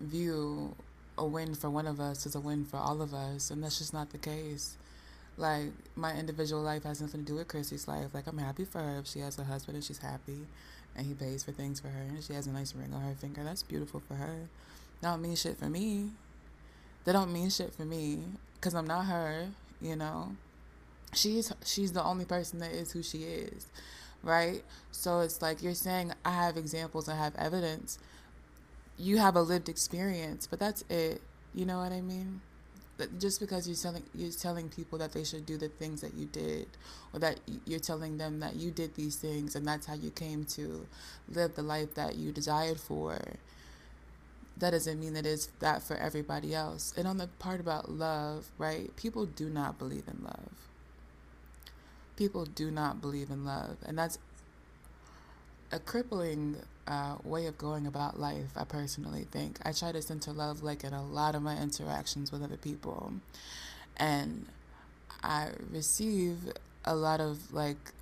[0.00, 0.74] view
[1.16, 3.78] a win for one of us as a win for all of us and that's
[3.78, 4.76] just not the case.
[5.36, 8.14] Like my individual life has nothing to do with Chrissy's life.
[8.14, 10.46] Like I'm happy for her if she has a husband and she's happy
[10.98, 13.14] and he pays for things for her and she has a nice ring on her
[13.14, 13.44] finger.
[13.44, 14.48] That's beautiful for her.
[15.00, 16.10] That don't mean shit for me.
[17.04, 18.18] That don't mean shit for me
[18.54, 19.48] because I'm not her,
[19.80, 20.32] you know.
[21.14, 23.68] She's she's the only person that is who she is,
[24.22, 24.62] right?
[24.90, 27.98] So it's like you're saying I have examples, I have evidence.
[28.98, 31.22] You have a lived experience, but that's it.
[31.54, 32.40] You know what I mean?
[33.18, 36.26] Just because you're telling you're telling people that they should do the things that you
[36.26, 36.66] did
[37.12, 40.44] or that you're telling them that you did these things and that's how you came
[40.44, 40.86] to
[41.28, 43.20] live the life that you desired for
[44.58, 46.92] that doesn't mean that it's that for everybody else.
[46.96, 50.50] And on the part about love right people do not believe in love.
[52.16, 53.76] People do not believe in love.
[53.86, 54.18] And that's
[55.70, 56.56] a crippling
[56.88, 59.58] uh, way of going about life, I personally think.
[59.62, 63.12] I try to center love like in a lot of my interactions with other people.
[63.98, 64.46] And
[65.22, 66.38] I receive
[66.86, 67.92] a lot of like,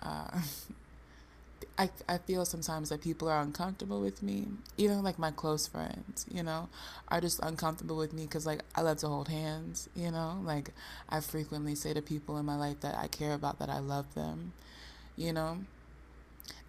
[0.00, 0.40] uh,
[1.78, 4.46] I, I feel sometimes that people are uncomfortable with me,
[4.78, 6.70] even like my close friends, you know,
[7.08, 10.70] are just uncomfortable with me because like I love to hold hands, you know, like
[11.10, 14.14] I frequently say to people in my life that I care about, that I love
[14.14, 14.54] them,
[15.14, 15.58] you know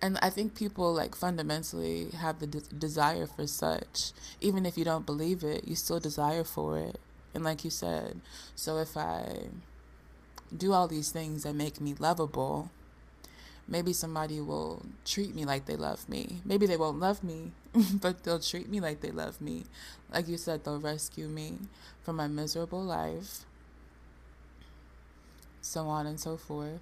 [0.01, 4.11] and I think people like fundamentally have the de- desire for such.
[4.41, 6.99] Even if you don't believe it, you still desire for it.
[7.33, 8.19] And like you said,
[8.55, 9.49] so if I
[10.55, 12.69] do all these things that make me lovable,
[13.67, 16.41] maybe somebody will treat me like they love me.
[16.45, 17.51] Maybe they won't love me,
[18.01, 19.65] but they'll treat me like they love me.
[20.11, 21.59] Like you said, they'll rescue me
[22.03, 23.45] from my miserable life,
[25.61, 26.79] so on and so forth.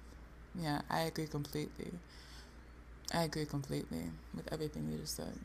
[0.58, 1.92] Yeah, I agree completely.
[3.12, 5.38] I agree completely with everything you just said.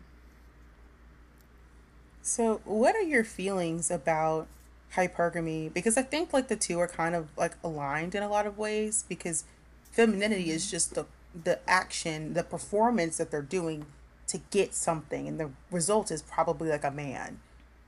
[2.22, 4.48] So, what are your feelings about
[4.96, 5.74] hypergamy?
[5.74, 8.58] Because I think like the two are kind of like aligned in a lot of
[8.58, 9.44] ways because
[9.92, 11.06] femininity is just the
[11.44, 13.86] the action, the performance that they're doing
[14.28, 17.40] to get something and the result is probably like a man.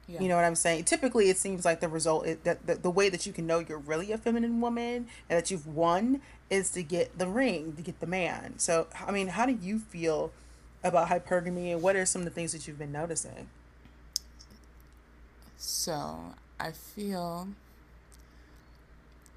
[0.07, 0.21] Yeah.
[0.21, 0.83] You know what I'm saying?
[0.83, 3.59] Typically, it seems like the result is that the, the way that you can know
[3.59, 7.81] you're really a feminine woman and that you've won is to get the ring, to
[7.81, 8.59] get the man.
[8.59, 10.31] So, I mean, how do you feel
[10.83, 13.49] about hypergamy and what are some of the things that you've been noticing?
[15.57, 17.49] So, I feel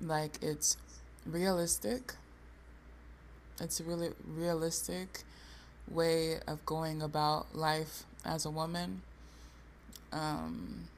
[0.01, 0.77] like it's
[1.25, 2.14] realistic.
[3.61, 5.23] It's a really realistic
[5.90, 9.03] way of going about life as a woman
[10.12, 10.88] um,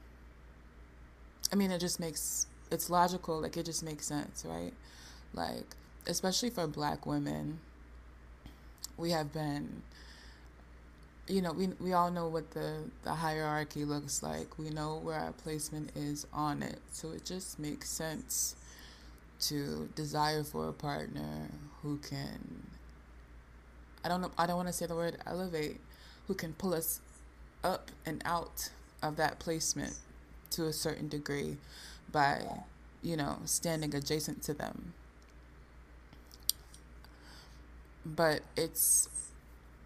[1.51, 3.41] I mean, it just makes it's logical.
[3.41, 4.73] Like it just makes sense, right?
[5.33, 5.75] Like
[6.07, 7.59] especially for Black women,
[8.97, 9.83] we have been.
[11.27, 14.57] You know, we we all know what the the hierarchy looks like.
[14.57, 18.55] We know where our placement is on it, so it just makes sense
[19.41, 21.49] to desire for a partner
[21.81, 22.67] who can.
[24.03, 24.31] I don't know.
[24.37, 25.79] I don't want to say the word elevate.
[26.27, 27.01] Who can pull us
[27.63, 28.69] up and out
[29.01, 29.97] of that placement
[30.51, 31.57] to a certain degree
[32.11, 32.41] by,
[33.01, 34.93] you know, standing adjacent to them.
[38.05, 39.09] But it's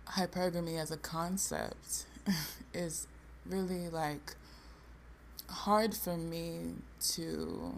[0.08, 2.06] hypergamy as a concept
[2.74, 3.08] is
[3.46, 4.36] really like
[5.50, 7.74] hard for me to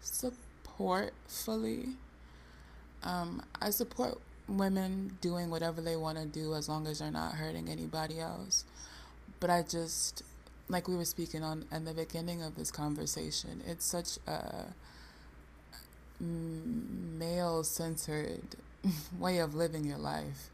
[0.00, 1.88] support fully.
[3.02, 7.34] Um, I support women doing whatever they want to do as long as they're not
[7.34, 8.64] hurting anybody else.
[9.40, 10.22] But I just,
[10.68, 14.66] like we were speaking on in the beginning of this conversation, it's such a
[16.20, 18.56] male centered
[19.18, 20.50] way of living your life.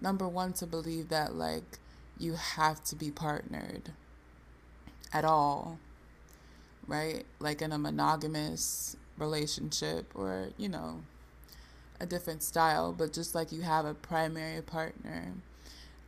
[0.00, 1.78] Number one, to believe that, like,
[2.18, 3.92] you have to be partnered
[5.12, 5.78] at all,
[6.86, 7.24] right?
[7.38, 11.02] Like in a monogamous relationship or, you know,
[12.00, 15.32] a different style, but just like you have a primary partner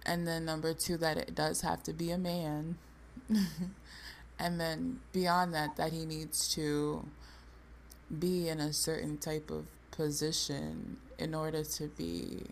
[0.06, 2.76] and then number two, that it does have to be a man.
[4.38, 7.06] and then beyond that, that he needs to
[8.16, 12.42] be in a certain type of position in order to be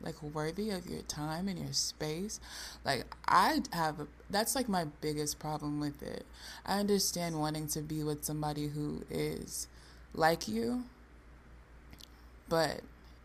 [0.00, 2.40] like worthy of your time and your space.
[2.84, 6.26] Like i have a, that's like my biggest problem with it.
[6.66, 9.68] I understand wanting to be with somebody who is
[10.14, 10.84] like you
[12.48, 12.80] but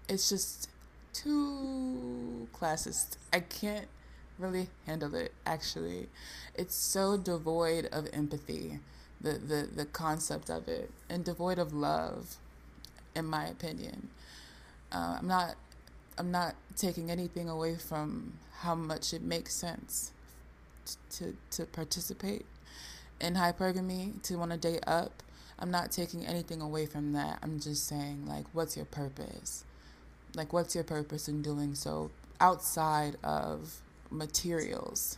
[0.07, 0.69] it's just
[1.11, 3.87] too classist i can't
[4.39, 6.07] really handle it actually.
[6.55, 8.79] It's so devoid of empathy
[9.19, 12.37] the, the, the concept of it and devoid of love
[13.15, 14.09] in my opinion
[14.91, 15.55] uh, i'm not
[16.17, 20.11] i'm not taking anything away from how much it makes sense
[21.09, 22.45] to to participate
[23.19, 25.23] in hypergamy to want to date up.
[25.59, 27.39] I'm not taking anything away from that.
[27.41, 29.63] I'm just saying like what's your purpose?
[30.35, 33.81] Like what's your purpose in doing so outside of
[34.11, 35.17] materials?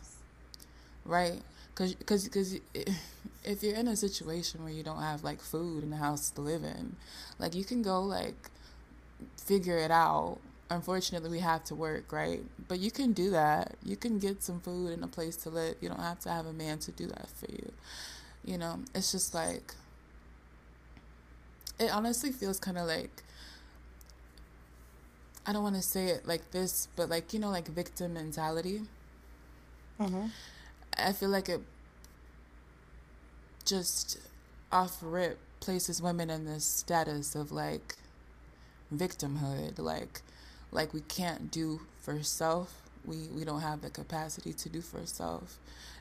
[1.04, 1.42] Right?
[1.74, 2.58] Because because
[3.44, 6.40] if you're in a situation where you don't have like food in the house to
[6.40, 6.96] live in
[7.38, 8.50] like you can go like
[9.36, 10.38] figure it out.
[10.70, 12.42] Unfortunately we have to work right?
[12.68, 13.74] But you can do that.
[13.84, 15.76] You can get some food and a place to live.
[15.80, 17.72] You don't have to have a man to do that for you.
[18.44, 19.74] You know it's just like
[21.78, 23.22] it honestly feels kind of like
[25.46, 28.82] I don't want to say it like this, but like, you know, like victim mentality.
[29.98, 30.26] Mm-hmm.
[30.98, 31.60] I feel like it
[33.64, 34.18] just
[34.70, 37.96] off rip places women in this status of like
[38.94, 40.22] victimhood, like
[40.72, 42.82] like we can't do for self.
[43.04, 45.58] We we don't have the capacity to do for self.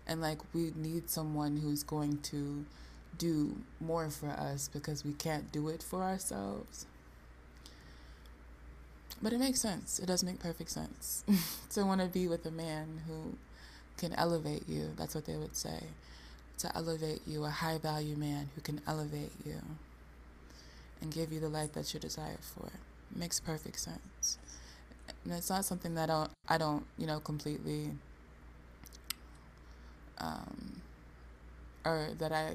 [0.08, 2.66] And like we need someone who's going to
[3.18, 6.86] do more for us because we can't do it for ourselves.
[9.22, 10.00] But it makes sense.
[10.00, 11.24] It does make perfect sense
[11.72, 13.36] to want to be with a man who
[13.98, 14.92] can elevate you.
[14.96, 15.84] That's what they would say.
[16.60, 19.62] To elevate you, a high value man who can elevate you
[21.02, 22.68] and give you the life that you desire for.
[22.68, 24.38] It makes perfect sense.
[25.24, 27.91] And it's not something that I don't, I don't you know, completely,
[30.20, 30.82] um,
[31.86, 32.54] or that I,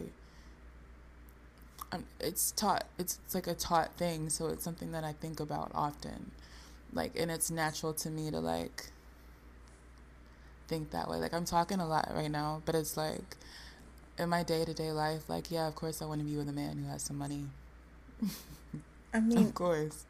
[1.92, 5.40] um, it's taught, it's, it's like a taught thing, so it's something that I think
[5.40, 6.30] about often
[6.94, 8.86] like and it's natural to me to like
[10.68, 13.36] think that way like i'm talking a lot right now but it's like
[14.18, 16.78] in my day-to-day life like yeah of course i want to be with a man
[16.78, 17.44] who has some money
[19.12, 20.04] i mean of course.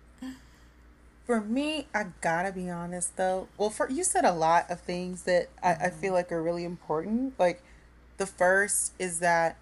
[1.27, 3.49] for me i gotta be honest though.
[3.57, 6.65] Well for you said a lot of things that I, I feel like are really
[6.65, 7.39] important.
[7.39, 7.63] Like
[8.17, 9.57] the first is that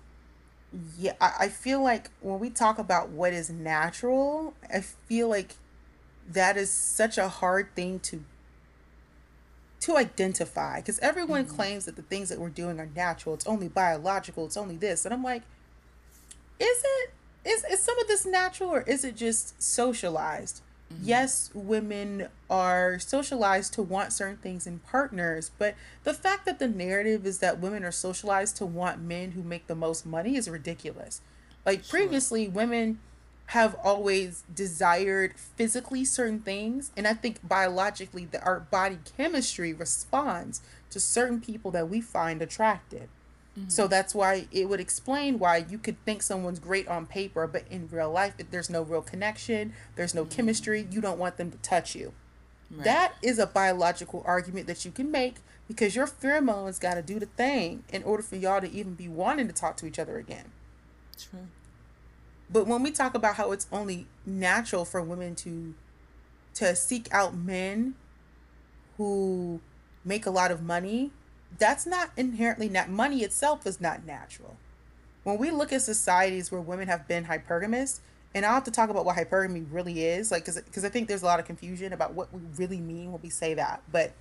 [0.99, 5.57] yeah I, I feel like when we talk about what is natural i feel like
[6.27, 8.25] that is such a hard thing to
[9.83, 10.77] to identify.
[10.77, 11.57] Because everyone mm-hmm.
[11.57, 13.35] claims that the things that we're doing are natural.
[13.35, 14.47] It's only biological.
[14.47, 15.05] It's only this.
[15.05, 15.43] And i'm like
[16.61, 17.11] is it
[17.45, 20.63] is, is some of this natural or is it just socialized
[20.93, 21.05] mm-hmm.
[21.05, 25.75] yes women are socialized to want certain things in partners but
[26.05, 29.67] the fact that the narrative is that women are socialized to want men who make
[29.67, 31.21] the most money is ridiculous
[31.65, 32.01] like sure.
[32.01, 32.99] previously women
[33.47, 40.63] have always desired physically certain things and i think biologically that our body chemistry responds
[40.91, 43.09] to certain people that we find attractive
[43.59, 43.69] mm-hmm.
[43.69, 47.65] so that's why it would explain why you could think someone's great on paper but
[47.71, 50.37] in real life there's no real connection there's no mm-hmm.
[50.37, 52.13] chemistry you don't want them to touch you
[52.71, 52.85] right.
[52.85, 55.37] that is a biological argument that you can make
[55.69, 59.09] because your pheromones got to do the thing in order for y'all to even be
[59.09, 60.53] wanting to talk to each other again
[61.19, 61.49] true
[62.51, 65.75] but when we talk about how it's only natural for women to
[66.55, 67.95] to seek out men
[68.97, 69.61] who
[70.05, 71.11] make a lot of money,
[71.59, 74.57] that's not inherently not money itself is not natural.
[75.25, 78.01] When we look at societies where women have been hypergamous,
[78.35, 81.23] and I'll have to talk about what hypergamy really is, like because I think there's
[81.23, 83.83] a lot of confusion about what we really mean when we say that.
[83.91, 84.13] But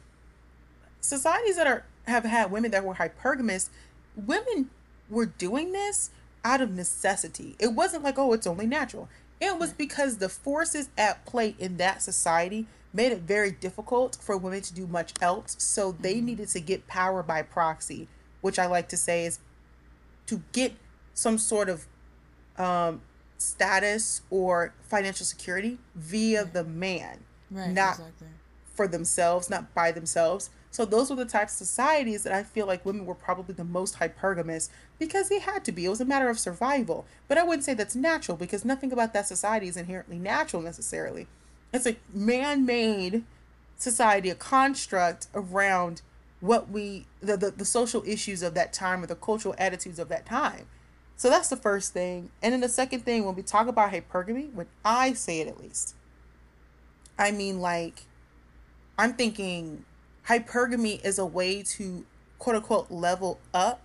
[0.99, 3.69] societies that are have had women that were hypergamous,
[4.15, 4.69] women
[5.09, 6.11] were doing this
[6.43, 7.55] out of necessity.
[7.59, 9.07] It wasn't like, oh, it's only natural.
[9.39, 14.37] It was because the forces at play in that society made it very difficult for
[14.37, 15.55] women to do much else.
[15.59, 16.25] So they mm-hmm.
[16.25, 18.07] needed to get power by proxy,
[18.41, 19.39] which I like to say is
[20.27, 20.73] to get
[21.13, 21.87] some sort of
[22.57, 23.01] um,
[23.37, 26.53] status or financial security via right.
[26.53, 27.19] the man,
[27.49, 28.27] right, not exactly.
[28.65, 30.49] for themselves, not by themselves.
[30.69, 33.65] So those were the types of societies that I feel like women were probably the
[33.65, 34.69] most hypergamous
[34.99, 35.83] because they had to be.
[35.83, 37.05] It was a matter of survival.
[37.27, 41.27] But I wouldn't say that's natural because nothing about that society is inherently natural necessarily.
[41.73, 43.23] It's a man-made
[43.77, 46.01] society, a construct around
[46.39, 50.09] what we the, the, the social issues of that time or the cultural attitudes of
[50.09, 50.67] that time.
[51.15, 52.31] So that's the first thing.
[52.41, 55.59] And then the second thing, when we talk about hypergamy, when I say it at
[55.61, 55.95] least,
[57.17, 58.03] I mean like
[58.97, 59.85] I'm thinking
[60.27, 62.05] hypergamy is a way to
[62.39, 63.81] quote unquote level up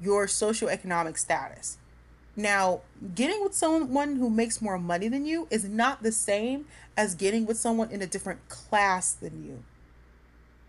[0.00, 1.78] your socioeconomic status.
[2.36, 2.82] Now,
[3.14, 6.66] getting with someone who makes more money than you is not the same
[6.96, 9.64] as getting with someone in a different class than you.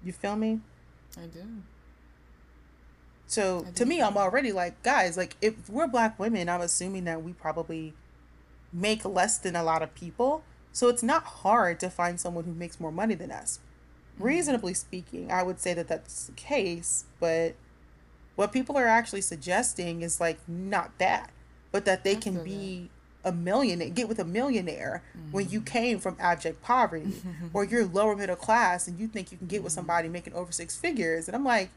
[0.03, 0.61] You feel me?
[1.17, 1.43] I do.
[3.27, 7.21] So to me, I'm already like, guys, like if we're black women, I'm assuming that
[7.21, 7.93] we probably
[8.71, 10.43] make less than a lot of people.
[10.71, 13.59] So it's not hard to find someone who makes more money than us.
[14.15, 14.23] Mm-hmm.
[14.23, 17.55] Reasonably speaking, I would say that that's the case, but
[18.35, 21.31] what people are actually suggesting is like not that,
[21.77, 22.89] but that they can be
[23.23, 25.31] a millionaire, get with a millionaire mm-hmm.
[25.31, 25.67] when you mm-hmm.
[25.67, 27.13] came from abject poverty
[27.53, 29.77] or you're lower middle class and you think you can get with mm-hmm.
[29.77, 31.27] somebody making over six figures.
[31.27, 31.69] And I'm like,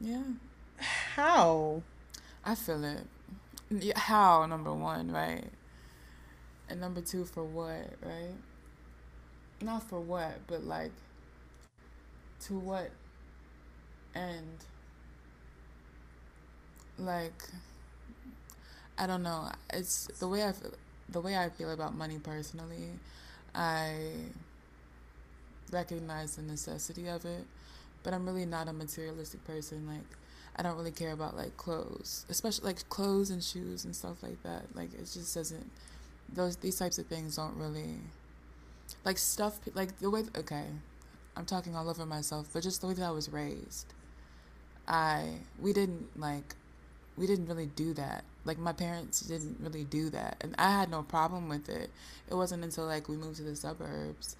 [0.00, 0.24] yeah.
[1.14, 1.82] How?
[2.44, 3.96] I feel it.
[3.96, 5.44] How, number one, right?
[6.68, 8.34] And number two, for what, right?
[9.62, 10.90] Not for what, but like,
[12.46, 12.90] to what
[14.16, 14.64] end?
[16.98, 17.44] Like,
[18.98, 19.50] I don't know.
[19.72, 20.72] It's the way I feel,
[21.08, 22.90] the way I feel about money personally.
[23.54, 23.94] I
[25.70, 27.44] recognize the necessity of it,
[28.02, 29.86] but I'm really not a materialistic person.
[29.86, 30.04] Like,
[30.56, 34.42] I don't really care about like clothes, especially like clothes and shoes and stuff like
[34.42, 34.64] that.
[34.74, 35.70] Like, it just doesn't.
[36.32, 38.00] Those these types of things don't really
[39.04, 40.24] like stuff like the way.
[40.36, 40.64] Okay,
[41.36, 43.94] I'm talking all over myself, but just the way that I was raised.
[44.86, 46.56] I we didn't like
[47.16, 48.24] we didn't really do that.
[48.48, 51.90] Like my parents didn't really do that, and I had no problem with it.
[52.30, 54.36] It wasn't until like we moved to the suburbs,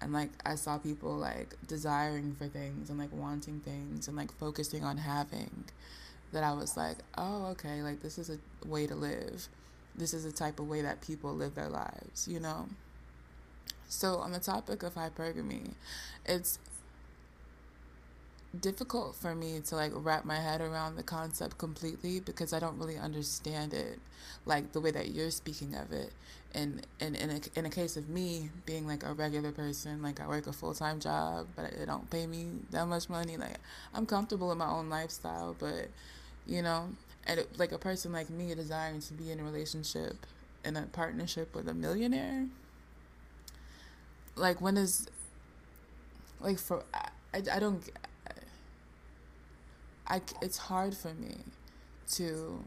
[0.00, 4.32] and like I saw people like desiring for things and like wanting things and like
[4.32, 5.64] focusing on having,
[6.32, 9.46] that I was like, oh okay, like this is a way to live.
[9.94, 12.66] This is a type of way that people live their lives, you know.
[13.88, 15.74] So on the topic of hypergamy,
[16.26, 16.58] it's
[18.58, 22.78] difficult for me to like wrap my head around the concept completely because I don't
[22.78, 23.98] really understand it
[24.44, 26.12] like the way that you're speaking of it.
[26.54, 30.20] And in in a, in a case of me being like a regular person, like
[30.20, 33.36] I work a full time job, but it don't pay me that much money.
[33.38, 33.56] Like
[33.94, 35.88] I'm comfortable in my own lifestyle, but
[36.46, 36.90] you know,
[37.26, 40.26] and it, like a person like me desiring to be in a relationship,
[40.64, 42.46] in a partnership with a millionaire.
[44.36, 45.06] Like when is,
[46.40, 47.08] like for I,
[47.50, 47.82] I don't
[50.12, 51.36] I, it's hard for me
[52.12, 52.62] to.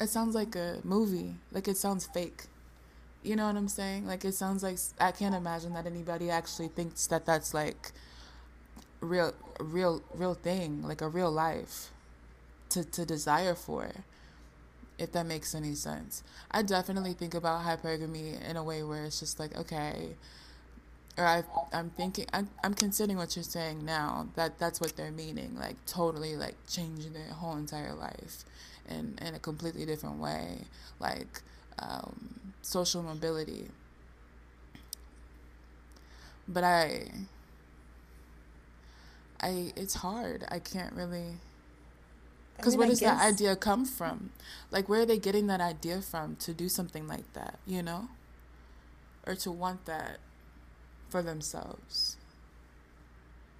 [0.00, 1.34] It sounds like a movie.
[1.52, 2.44] Like it sounds fake.
[3.22, 4.06] You know what I'm saying?
[4.06, 7.92] Like it sounds like I can't imagine that anybody actually thinks that that's like
[9.00, 11.90] real, real, real thing, like a real life
[12.70, 13.90] to to desire for.
[14.98, 19.20] If that makes any sense, I definitely think about hypergamy in a way where it's
[19.20, 20.16] just like okay,
[21.18, 25.12] or I, I'm thinking, I'm, I'm considering what you're saying now, that that's what they're
[25.12, 28.44] meaning, like totally like changing their whole entire life
[28.88, 30.58] in, in a completely different way,
[31.00, 31.42] like
[31.78, 33.68] um, social mobility.
[36.48, 37.10] But I,
[39.40, 40.44] I, it's hard.
[40.50, 41.36] I can't really,
[42.56, 43.18] because I mean, where does guess...
[43.18, 44.30] that idea come from?
[44.70, 48.08] Like, where are they getting that idea from to do something like that, you know?
[49.26, 50.18] Or to want that
[51.12, 52.16] for themselves?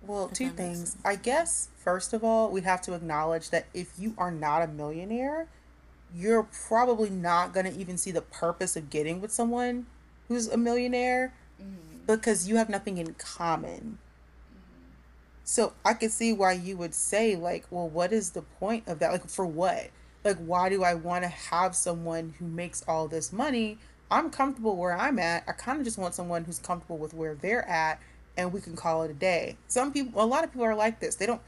[0.05, 0.97] Well, two things.
[1.05, 4.67] I guess, first of all, we have to acknowledge that if you are not a
[4.67, 5.47] millionaire,
[6.13, 9.87] you're probably not going to even see the purpose of getting with someone
[10.27, 12.05] who's a millionaire mm-hmm.
[12.07, 13.99] because you have nothing in common.
[14.51, 14.91] Mm-hmm.
[15.45, 18.99] So I can see why you would say, like, well, what is the point of
[18.99, 19.13] that?
[19.13, 19.91] Like, for what?
[20.25, 23.79] Like, why do I want to have someone who makes all this money
[24.13, 25.45] I'm comfortable where I'm at.
[25.49, 27.99] I kind of just want someone who's comfortable with where they're at
[28.37, 29.57] and we can call it a day.
[29.69, 31.15] Some people a lot of people are like this.
[31.15, 31.41] They don't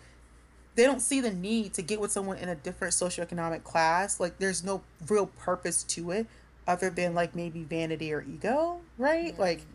[0.74, 4.18] they don't see the need to get with someone in a different socioeconomic class.
[4.18, 6.26] Like there's no real purpose to it
[6.66, 9.38] other than like maybe vanity or ego, right?
[9.38, 9.66] Like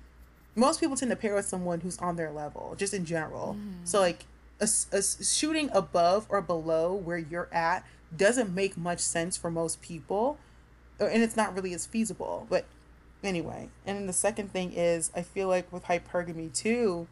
[0.55, 3.55] most people tend to pair with someone who's on their level, just in general.
[3.57, 3.87] Mm.
[3.87, 4.25] So like
[4.59, 7.85] a, a shooting above or below where you're at
[8.17, 10.39] doesn't make much sense for most people
[10.99, 12.47] and it's not really as feasible.
[12.49, 12.65] But
[13.23, 17.07] Anyway, and then the second thing is I feel like with hypergamy too,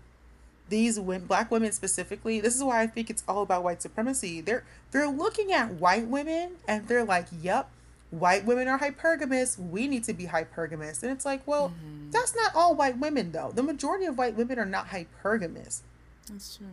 [0.69, 4.41] these women, black women specifically, this is why I think it's all about white supremacy.
[4.41, 7.69] They're they're looking at white women and they're like, "Yep,
[8.09, 9.57] white women are hypergamous.
[9.57, 12.11] We need to be hypergamous." And it's like, well, mm-hmm.
[12.11, 13.51] that's not all white women though.
[13.53, 15.81] The majority of white women are not hypergamous.
[16.29, 16.67] That's true.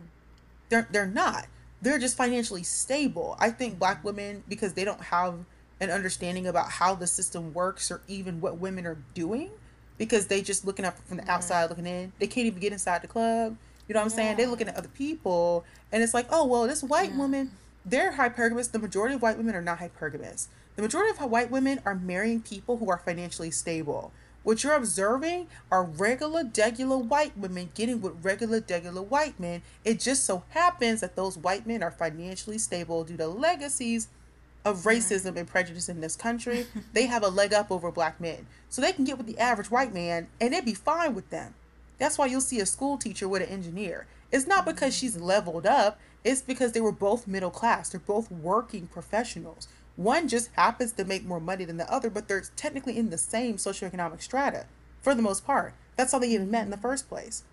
[0.69, 1.47] They're they're not.
[1.81, 3.35] They're just financially stable.
[3.39, 5.35] I think black women because they don't have
[5.79, 9.51] an understanding about how the system works or even what women are doing
[9.97, 12.11] because they just looking up from the outside looking in.
[12.19, 13.57] They can't even get inside the club.
[13.87, 14.15] You know what I'm yeah.
[14.15, 14.37] saying?
[14.37, 17.17] They're looking at other people, and it's like, oh well, this white yeah.
[17.17, 17.51] woman,
[17.85, 18.71] they're hypergamous.
[18.71, 20.47] The majority of white women are not hypergamous.
[20.75, 24.11] The majority of white women are marrying people who are financially stable.
[24.43, 29.63] What you're observing are regular, degular white women getting with regular, degular white men.
[29.83, 34.07] It just so happens that those white men are financially stable due to legacies
[34.65, 36.65] of racism and prejudice in this country.
[36.93, 38.47] they have a leg up over black men.
[38.67, 41.53] So they can get with the average white man and it'd be fine with them.
[41.99, 44.07] That's why you'll see a school teacher with an engineer.
[44.31, 45.05] It's not because mm-hmm.
[45.05, 47.89] she's leveled up, it's because they were both middle class.
[47.89, 49.67] They're both working professionals.
[49.95, 53.17] One just happens to make more money than the other, but they're technically in the
[53.17, 54.65] same socioeconomic strata
[55.01, 55.73] for the most part.
[55.95, 57.43] That's how they even met in the first place.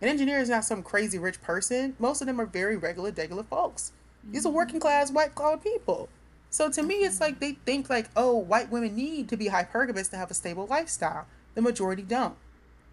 [0.00, 1.94] An engineer is not some crazy rich person.
[2.00, 3.92] Most of them are very regular, regular folks.
[4.28, 4.56] These are mm-hmm.
[4.56, 6.08] working class, white collar people.
[6.52, 7.24] So to me, it's mm-hmm.
[7.24, 10.66] like they think like, oh, white women need to be hypergamous to have a stable
[10.66, 11.26] lifestyle.
[11.54, 12.36] The majority don't.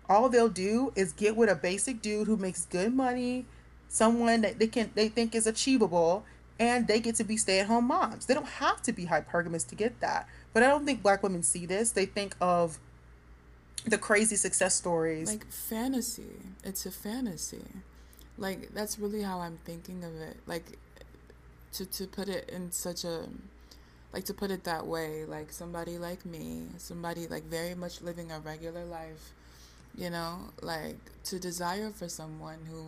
[0.07, 3.45] All they'll do is get with a basic dude who makes good money,
[3.89, 6.23] someone that they can they think is achievable,
[6.57, 8.25] and they get to be stay at home moms.
[8.25, 10.27] They don't have to be hypergamous to get that.
[10.53, 11.91] But I don't think black women see this.
[11.91, 12.79] They think of
[13.85, 15.27] the crazy success stories.
[15.27, 16.31] Like fantasy.
[16.63, 17.65] It's a fantasy.
[18.37, 20.37] Like that's really how I'm thinking of it.
[20.47, 20.79] Like
[21.73, 23.29] to to put it in such a
[24.13, 28.31] like to put it that way, like somebody like me, somebody like very much living
[28.31, 29.33] a regular life,
[29.95, 32.85] you know, like to desire for someone who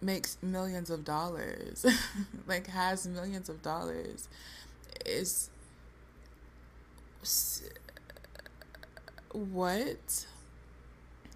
[0.00, 1.84] makes millions of dollars,
[2.46, 4.28] like has millions of dollars,
[5.04, 5.50] is
[9.32, 10.26] what?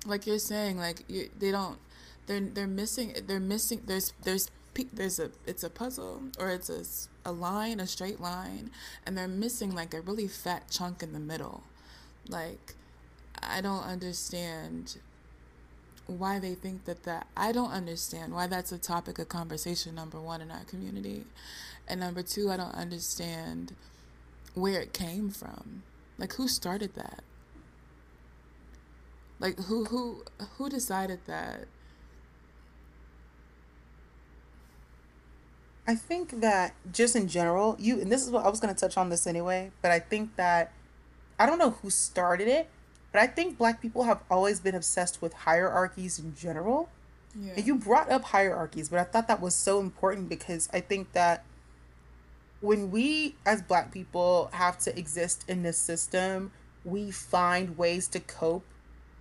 [0.07, 1.79] Like you're saying, like you, they don't,
[2.27, 3.83] they're they're missing, they're missing.
[3.87, 4.51] There's there's
[4.93, 6.85] there's a it's a puzzle or it's a
[7.29, 8.71] a line, a straight line,
[9.07, 11.63] and they're missing like a really fat chunk in the middle.
[12.29, 12.75] Like
[13.43, 14.99] I don't understand
[16.07, 20.21] why they think that that I don't understand why that's a topic of conversation number
[20.21, 21.25] 1 in our community.
[21.89, 23.75] And number 2, I don't understand
[24.55, 25.83] where it came from.
[26.19, 27.23] Like who started that?
[29.39, 30.23] Like who who
[30.57, 31.67] who decided that?
[35.93, 38.81] I think that just in general, you and this is what I was going to
[38.81, 40.73] touch on this anyway, but I think that
[41.39, 42.71] I don't know who started it,
[43.13, 46.89] but I think black people have always been obsessed with hierarchies in general.
[47.39, 47.53] Yeah.
[47.59, 51.13] And you brought up hierarchies, but I thought that was so important because I think
[51.13, 51.45] that
[52.63, 56.53] when we as black people have to exist in this system,
[56.87, 58.65] we find ways to cope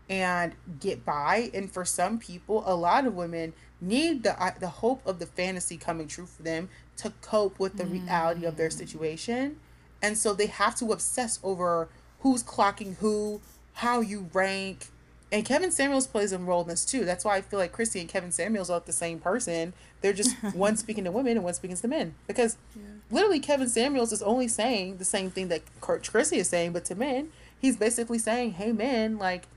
[0.09, 1.51] and get by.
[1.53, 3.51] And for some people, a lot of women
[3.82, 7.84] need the the hope of the fantasy coming true for them to cope with the
[7.84, 8.04] mm.
[8.04, 8.74] reality of their mm.
[8.74, 9.58] situation.
[10.02, 13.42] And so they have to obsess over who's clocking who,
[13.74, 14.88] how you rank.
[15.32, 17.06] And Kevin Samuels plays a role in this too.
[17.06, 19.74] That's why I feel like Chrissy and Kevin Samuels are the same person.
[20.02, 22.16] They're just one speaking to women and one speaking to men.
[22.28, 22.84] Because yeah.
[23.10, 26.96] literally Kevin Samuels is only saying the same thing that Chrissy is saying, but to
[26.96, 27.30] men,
[27.60, 29.48] he's basically saying, Hey men, like,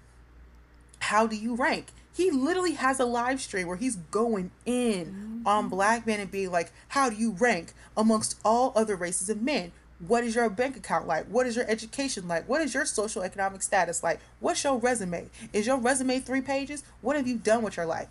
[1.00, 1.86] how do you rank?
[2.14, 5.46] He literally has a live stream where he's going in mm-hmm.
[5.46, 9.42] on black men and being like, How do you rank amongst all other races of
[9.42, 9.72] men?
[10.06, 11.26] What is your bank account like?
[11.26, 12.48] What is your education like?
[12.48, 14.20] What is your social economic status like?
[14.38, 15.28] What's your resume?
[15.52, 16.84] Is your resume three pages?
[17.00, 18.08] What have you done with your life?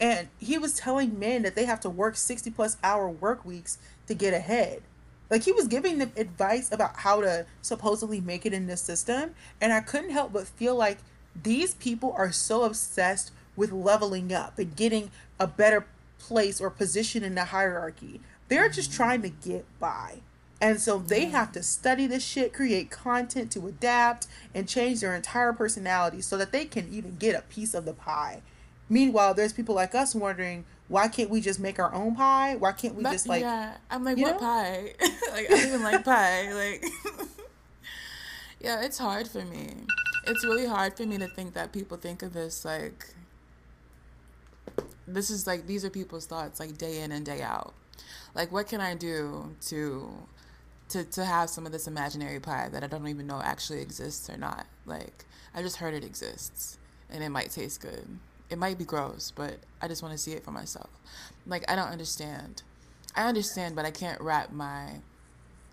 [0.00, 3.78] And he was telling men that they have to work 60 plus hour work weeks
[4.06, 4.82] to get ahead.
[5.30, 9.34] Like he was giving them advice about how to supposedly make it in this system.
[9.60, 10.98] And I couldn't help but feel like
[11.40, 15.84] these people are so obsessed with leveling up and getting a better
[16.18, 18.20] place or position in the hierarchy.
[18.48, 18.96] They're just mm-hmm.
[18.96, 20.20] trying to get by.
[20.60, 25.14] And so they have to study this shit, create content to adapt, and change their
[25.14, 28.42] entire personality so that they can even get a piece of the pie.
[28.88, 32.56] Meanwhile, there's people like us wondering, why can't we just make our own pie?
[32.56, 34.38] Why can't we but, just like Yeah, I'm like, what know?
[34.38, 34.94] pie?
[35.00, 36.52] like I don't even like pie.
[36.52, 36.84] Like
[38.60, 39.74] Yeah, it's hard for me.
[40.26, 43.14] It's really hard for me to think that people think of this like
[45.14, 47.74] this is like these are people's thoughts like day in and day out.
[48.34, 50.10] Like what can I do to
[50.90, 54.28] to to have some of this imaginary pie that I don't even know actually exists
[54.28, 54.66] or not.
[54.86, 56.78] Like I just heard it exists
[57.10, 58.06] and it might taste good.
[58.50, 60.90] It might be gross, but I just want to see it for myself.
[61.46, 62.62] Like I don't understand.
[63.14, 64.96] I understand, but I can't wrap my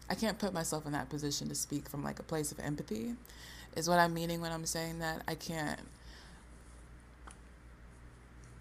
[0.10, 3.16] I can't put myself in that position to speak from like a place of empathy.
[3.76, 5.24] Is what I'm meaning when I'm saying that.
[5.28, 5.80] I can't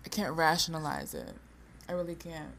[0.04, 1.34] I can't rationalize it.
[1.88, 2.54] I really can't.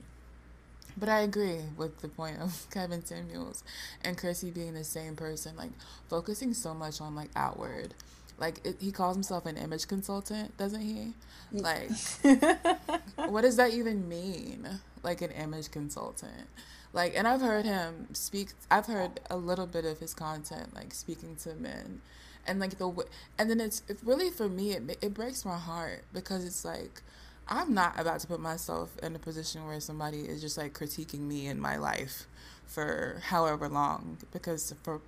[0.97, 3.63] But I agree with the point of Kevin Samuels
[4.03, 5.71] and Chrissy being the same person, like
[6.09, 7.93] focusing so much on like outward
[8.37, 11.13] like it, he calls himself an image consultant, doesn't he?
[11.51, 11.89] Like,
[13.29, 14.67] what does that even mean?
[15.03, 16.47] Like an image consultant.
[16.91, 18.49] Like, and I've heard him speak.
[18.69, 22.01] I've heard a little bit of his content, like speaking to men,
[22.45, 23.05] and like the
[23.37, 27.01] and then it's it's really for me it it breaks my heart because it's like
[27.47, 31.21] I'm not about to put myself in a position where somebody is just like critiquing
[31.21, 32.25] me in my life
[32.65, 35.01] for however long because for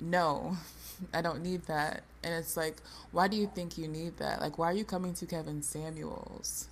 [0.00, 0.56] no
[1.14, 2.76] I don't need that and it's like
[3.12, 6.66] why do you think you need that like why are you coming to Kevin Samuels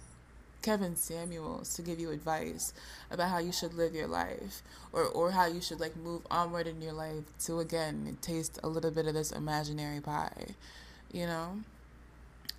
[0.62, 2.72] Kevin Samuels to give you advice
[3.10, 4.62] about how you should live your life
[4.92, 8.68] or, or how you should like move onward in your life to again taste a
[8.68, 10.48] little bit of this imaginary pie,
[11.12, 11.58] you know?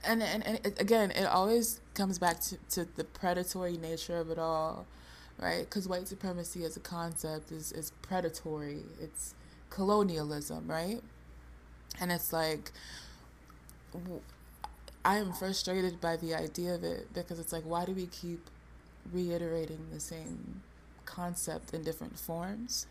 [0.04, 4.40] And, and, and again, it always comes back to, to the predatory nature of it
[4.40, 4.86] all,
[5.38, 5.62] right?
[5.62, 9.36] Because white supremacy as a concept is, is predatory, it's
[9.70, 11.02] colonialism, right?
[12.00, 12.72] And it's like,
[15.04, 18.50] I am frustrated by the idea of it because it's like, why do we keep
[19.12, 20.62] reiterating the same
[21.06, 22.88] concept in different forms?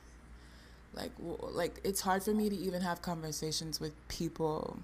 [0.94, 1.12] Like,
[1.52, 4.78] like it's hard for me to even have conversations with people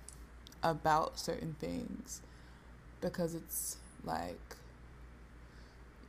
[0.65, 2.21] about certain things
[3.01, 4.57] because it's like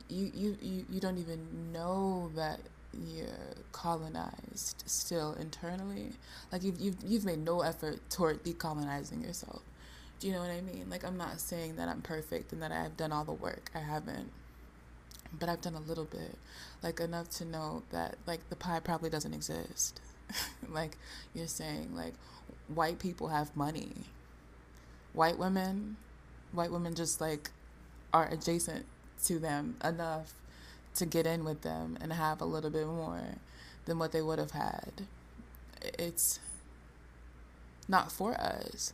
[0.08, 2.58] you you you, you don't even know that
[3.06, 3.26] you're
[3.72, 6.12] colonized still internally
[6.50, 9.62] like you've, you've you've made no effort toward decolonizing yourself
[10.18, 10.86] do you know what I mean?
[10.88, 13.70] Like, I'm not saying that I'm perfect and that I've done all the work.
[13.74, 14.30] I haven't.
[15.38, 16.36] But I've done a little bit.
[16.82, 20.00] Like, enough to know that, like, the pie probably doesn't exist.
[20.70, 20.96] like,
[21.34, 22.14] you're saying, like,
[22.68, 23.92] white people have money.
[25.16, 25.96] White women,
[26.52, 27.50] white women just, like,
[28.12, 28.84] are adjacent
[29.24, 30.34] to them enough
[30.94, 33.22] to get in with them and have a little bit more
[33.86, 35.06] than what they would have had.
[35.98, 36.38] It's
[37.88, 38.92] not for us.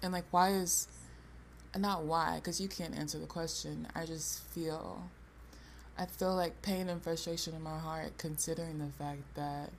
[0.00, 0.86] And like, why is,
[1.76, 3.88] not why, because you can't answer the question.
[3.94, 5.04] I just feel,
[5.98, 9.70] I feel like pain and frustration in my heart considering the fact that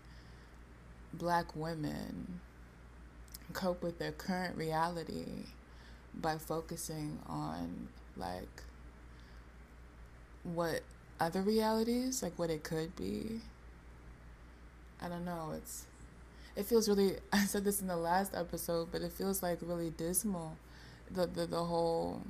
[1.14, 2.42] black women
[3.52, 5.46] cope with their current reality
[6.16, 8.64] by focusing on like
[10.44, 10.82] what
[11.20, 13.42] other realities, like what it could be.
[15.02, 15.86] I don't know, it's
[16.56, 19.90] it feels really I said this in the last episode, but it feels like really
[19.92, 20.58] dismal.
[21.12, 22.22] The the, the whole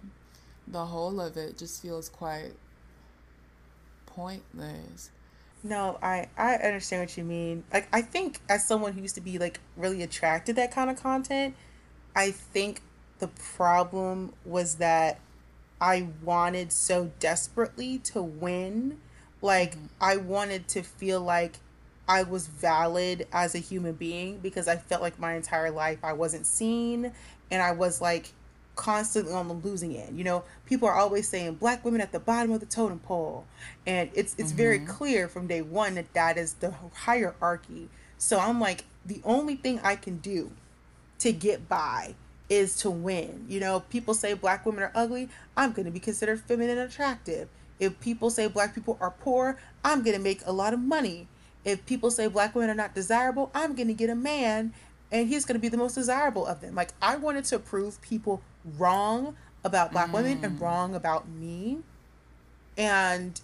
[0.67, 2.53] the whole of it just feels quite
[4.05, 5.09] pointless.
[5.63, 7.63] No, I I understand what you mean.
[7.71, 10.89] Like I think as someone who used to be like really attracted to that kind
[10.89, 11.55] of content,
[12.15, 12.81] I think
[13.19, 15.19] the problem was that
[15.79, 18.99] I wanted so desperately to win.
[19.41, 19.85] Like mm-hmm.
[20.01, 21.53] I wanted to feel like
[22.07, 26.11] I was valid as a human being because I felt like my entire life I
[26.11, 27.13] wasn't seen
[27.49, 28.33] and I was like
[28.75, 30.17] constantly on the losing end.
[30.17, 33.45] You know, people are always saying black women at the bottom of the totem pole,
[33.85, 34.57] and it's it's mm-hmm.
[34.57, 37.89] very clear from day one that that is the hierarchy.
[38.17, 40.51] So I'm like, the only thing I can do
[41.19, 42.15] to get by
[42.49, 43.45] is to win.
[43.49, 45.29] You know, people say black women are ugly.
[45.57, 47.49] I'm going to be considered feminine and attractive.
[47.79, 51.27] If people say black people are poor, I'm going to make a lot of money
[51.65, 54.73] if people say black women are not desirable, I'm going to get a man
[55.13, 56.73] and he's going to be the most desirable of them.
[56.73, 58.41] Like, I wanted to prove people
[58.77, 60.13] wrong about black mm.
[60.13, 60.61] women and mm.
[60.61, 61.77] wrong about me.
[62.75, 63.39] And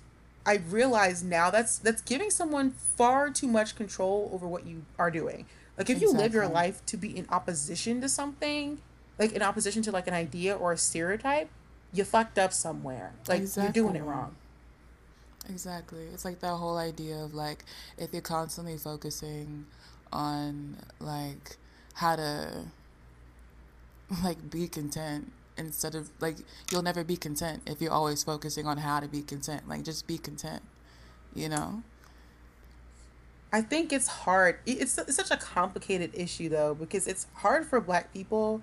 [0.45, 5.11] I realize now that's that's giving someone far too much control over what you are
[5.11, 5.45] doing.
[5.77, 6.17] Like if exactly.
[6.17, 8.79] you live your life to be in opposition to something,
[9.19, 11.49] like in opposition to like an idea or a stereotype,
[11.93, 13.13] you fucked up somewhere.
[13.27, 13.63] Like exactly.
[13.63, 14.35] you're doing it wrong.
[15.47, 16.05] Exactly.
[16.11, 17.63] It's like that whole idea of like
[17.99, 19.67] if you're constantly focusing
[20.11, 21.57] on like
[21.99, 22.65] how to
[24.23, 26.37] like be content instead of like
[26.71, 29.67] you'll never be content if you're always focusing on how to be content.
[29.67, 30.63] Like just be content,
[31.35, 31.83] you know?
[33.51, 34.59] I think it's hard.
[34.65, 38.61] It's, it's such a complicated issue though because it's hard for black people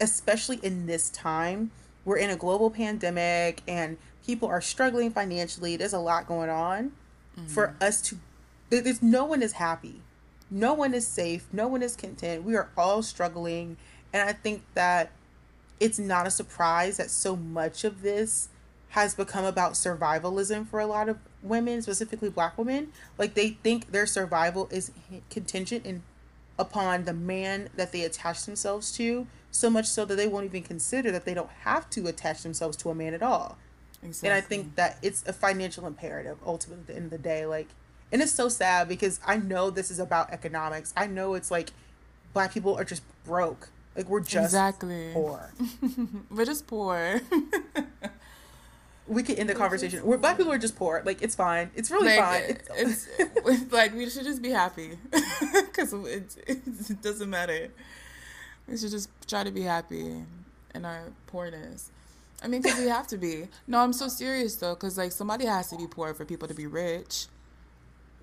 [0.00, 1.70] especially in this time.
[2.04, 3.96] We're in a global pandemic and
[4.26, 5.76] people are struggling financially.
[5.76, 6.92] There's a lot going on
[7.38, 7.46] mm-hmm.
[7.46, 8.16] for us to.
[8.68, 10.02] There's no one is happy,
[10.50, 12.44] no one is safe, no one is content.
[12.44, 13.76] We are all struggling,
[14.12, 15.10] and I think that
[15.80, 18.48] it's not a surprise that so much of this
[18.90, 22.92] has become about survivalism for a lot of women, specifically black women.
[23.18, 24.90] Like they think their survival is
[25.30, 26.02] contingent in
[26.58, 30.62] upon the man that they attach themselves to, so much so that they won't even
[30.62, 33.58] consider that they don't have to attach themselves to a man at all.
[34.02, 34.28] Exactly.
[34.28, 37.44] And I think that it's a financial imperative ultimately at the end of the day.
[37.44, 37.68] Like
[38.12, 40.92] And it's so sad because I know this is about economics.
[40.96, 41.70] I know it's like
[42.32, 43.68] black people are just broke.
[43.96, 45.10] Like we're just exactly.
[45.12, 45.50] poor.
[46.30, 47.20] we're just poor.
[49.08, 50.04] we could end the conversation.
[50.04, 51.02] We're black people are just poor.
[51.04, 51.70] Like it's fine.
[51.74, 52.76] It's really like, fine.
[52.76, 57.68] It's, it's like we should just be happy because it, it doesn't matter.
[58.68, 60.22] We should just try to be happy
[60.74, 61.90] in our poorness.
[62.42, 63.48] I mean, because we have to be.
[63.66, 66.54] No, I'm so serious though, because like somebody has to be poor for people to
[66.54, 67.26] be rich.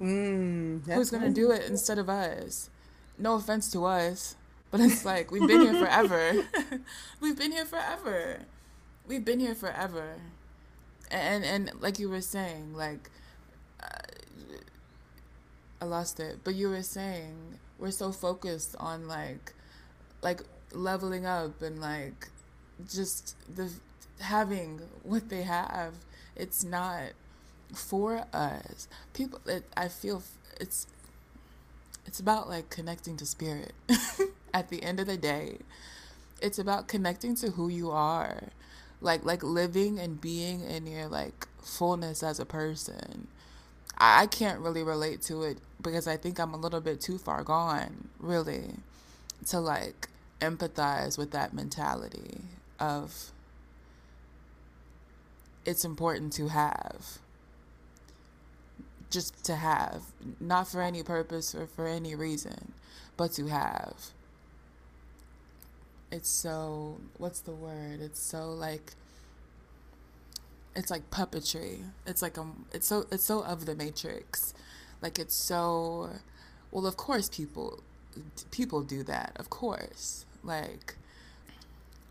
[0.01, 2.69] Mm, Who's gonna do it instead of us?
[3.17, 4.35] No offense to us,
[4.71, 6.45] but it's like we've been here forever.
[7.21, 8.39] we've been here forever.
[9.07, 10.15] We've been here forever,
[11.11, 13.09] and and like you were saying, like
[13.81, 13.87] uh,
[15.81, 19.53] I lost it, but you were saying we're so focused on like
[20.21, 20.41] like
[20.71, 22.29] leveling up and like
[22.91, 23.69] just the
[24.19, 25.93] having what they have
[26.35, 27.11] it's not
[27.73, 30.23] for us people it, i feel
[30.59, 30.87] it's
[32.05, 33.73] it's about like connecting to spirit.
[34.53, 35.57] At the end of the day
[36.41, 38.49] it's about connecting to who you are.
[39.01, 43.27] Like like living and being in your like fullness as a person.
[43.97, 47.17] I, I can't really relate to it because i think i'm a little bit too
[47.17, 48.75] far gone really
[49.47, 50.07] to like
[50.39, 52.41] empathize with that mentality
[52.79, 53.31] of
[55.65, 57.19] it's important to have
[59.13, 60.01] just to have
[60.39, 62.73] not for any purpose or for any reason
[63.15, 63.93] but to have.
[66.11, 68.01] It's so what's the word?
[68.01, 68.93] It's so like
[70.75, 71.77] it's like puppetry.
[72.07, 74.53] It's like um it's so it's so of the matrix.
[75.01, 76.09] Like it's so
[76.71, 77.83] well of course people
[78.51, 80.25] people do that of course.
[80.43, 80.95] Like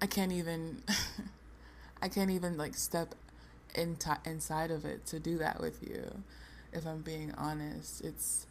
[0.00, 0.82] I can't even
[2.02, 3.16] I can't even like step
[3.74, 6.22] into inside of it to do that with you.
[6.72, 8.46] If I'm being honest, it's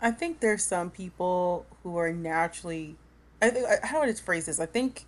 [0.00, 2.96] I think there's some people who are naturally
[3.42, 4.60] I think how would I phrase this?
[4.60, 5.04] I think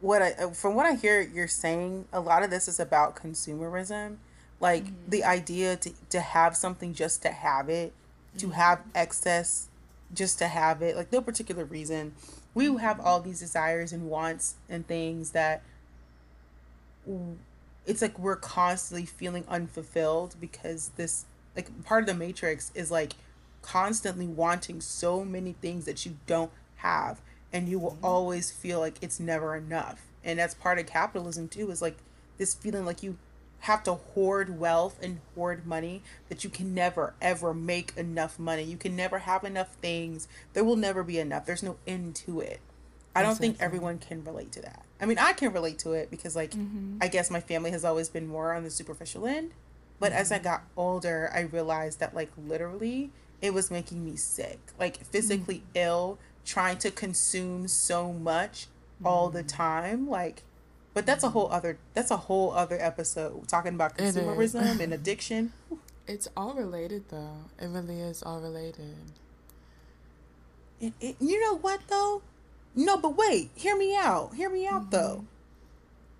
[0.00, 3.16] what I uh, from what I hear you're saying, a lot of this is about
[3.16, 4.16] consumerism.
[4.60, 5.10] Like mm-hmm.
[5.10, 7.92] the idea to, to have something just to have it,
[8.38, 8.54] to mm-hmm.
[8.54, 9.68] have excess
[10.12, 12.14] just to have it, like no particular reason
[12.54, 15.62] we have all these desires and wants and things that
[17.84, 21.26] it's like we're constantly feeling unfulfilled because this
[21.56, 23.14] like part of the matrix is like
[23.62, 27.20] constantly wanting so many things that you don't have
[27.52, 28.04] and you will mm-hmm.
[28.04, 31.96] always feel like it's never enough and that's part of capitalism too is like
[32.38, 33.16] this feeling like you
[33.64, 38.62] have to hoard wealth and hoard money that you can never ever make enough money.
[38.62, 40.28] You can never have enough things.
[40.52, 41.46] There will never be enough.
[41.46, 42.60] There's no end to it.
[43.16, 44.84] I don't think everyone can relate to that.
[45.00, 46.98] I mean, I can relate to it because like mm-hmm.
[47.00, 49.52] I guess my family has always been more on the superficial end.
[49.98, 50.20] But mm-hmm.
[50.20, 50.44] as I mm-hmm.
[50.44, 54.58] got older, I realized that like literally it was making me sick.
[54.78, 55.78] Like physically mm-hmm.
[55.78, 58.66] ill, trying to consume so much
[59.04, 59.48] all the mm-hmm.
[59.48, 60.08] time.
[60.08, 60.42] Like
[60.94, 65.52] but that's a whole other that's a whole other episode talking about consumerism and addiction.
[66.06, 67.36] It's all related though.
[67.60, 68.94] It really is all related.
[70.80, 72.22] It, it, you know what though?
[72.76, 74.34] No, but wait, hear me out.
[74.34, 74.90] Hear me out mm-hmm.
[74.90, 75.24] though.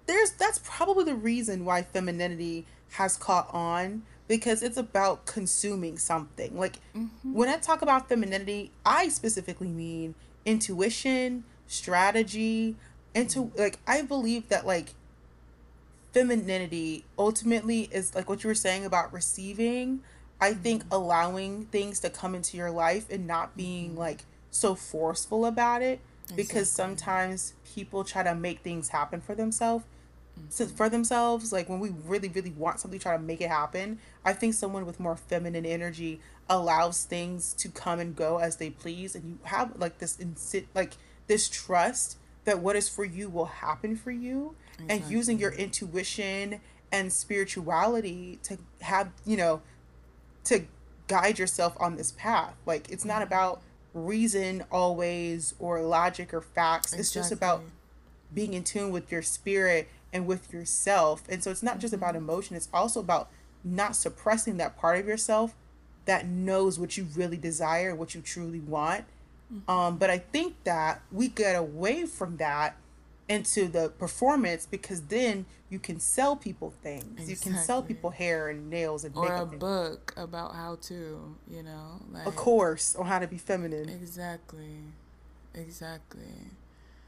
[0.06, 6.57] There's that's probably the reason why femininity has caught on because it's about consuming something.
[6.57, 7.32] Like mm-hmm.
[7.32, 10.14] when I talk about femininity, I specifically mean
[10.45, 12.76] intuition, strategy,
[13.14, 14.95] into like I believe that like
[16.12, 20.01] femininity ultimately is like what you were saying about receiving.
[20.40, 20.62] I mm-hmm.
[20.62, 23.99] think allowing things to come into your life and not being mm-hmm.
[23.99, 26.45] like so forceful about it exactly.
[26.45, 29.84] because sometimes people try to make things happen for themselves
[30.39, 30.76] mm-hmm.
[30.76, 34.32] for themselves like when we really really want something try to make it happen i
[34.32, 39.14] think someone with more feminine energy allows things to come and go as they please
[39.14, 43.47] and you have like this insi- like this trust that what is for you will
[43.47, 44.97] happen for you exactly.
[44.97, 46.61] and using your intuition
[46.93, 49.62] and spirituality to have you know
[50.45, 50.64] to
[51.07, 53.24] guide yourself on this path like it's not mm-hmm.
[53.24, 53.62] about
[53.95, 57.01] reason always or logic or facts exactly.
[57.01, 57.62] it's just about
[58.35, 62.16] being in tune with your spirit and with yourself and so it's not just about
[62.16, 63.28] emotion it's also about
[63.62, 65.54] not suppressing that part of yourself
[66.06, 69.04] that knows what you really desire what you truly want
[69.52, 69.70] Mm-hmm.
[69.70, 72.76] Um, but I think that we get away from that
[73.28, 77.04] into the performance because then you can sell people things.
[77.04, 77.30] Exactly.
[77.30, 81.62] You can sell people hair and nails and or a book about how to, you
[81.62, 83.88] know, like a course on how to be feminine.
[83.88, 84.76] Exactly,
[85.54, 86.50] exactly.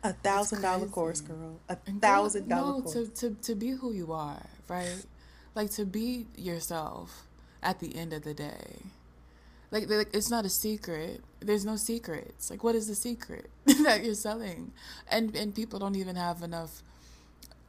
[0.05, 1.61] A thousand dollar course, girl.
[1.69, 2.93] A thousand dollar course.
[2.93, 5.05] To, to to be who you are, right?
[5.55, 7.27] Like to be yourself
[7.63, 8.83] at the end of the day.
[9.71, 11.23] like, like it's not a secret.
[11.41, 12.51] There's no secrets.
[12.51, 14.73] Like, what is the secret that you're selling?
[15.11, 16.83] And and people don't even have enough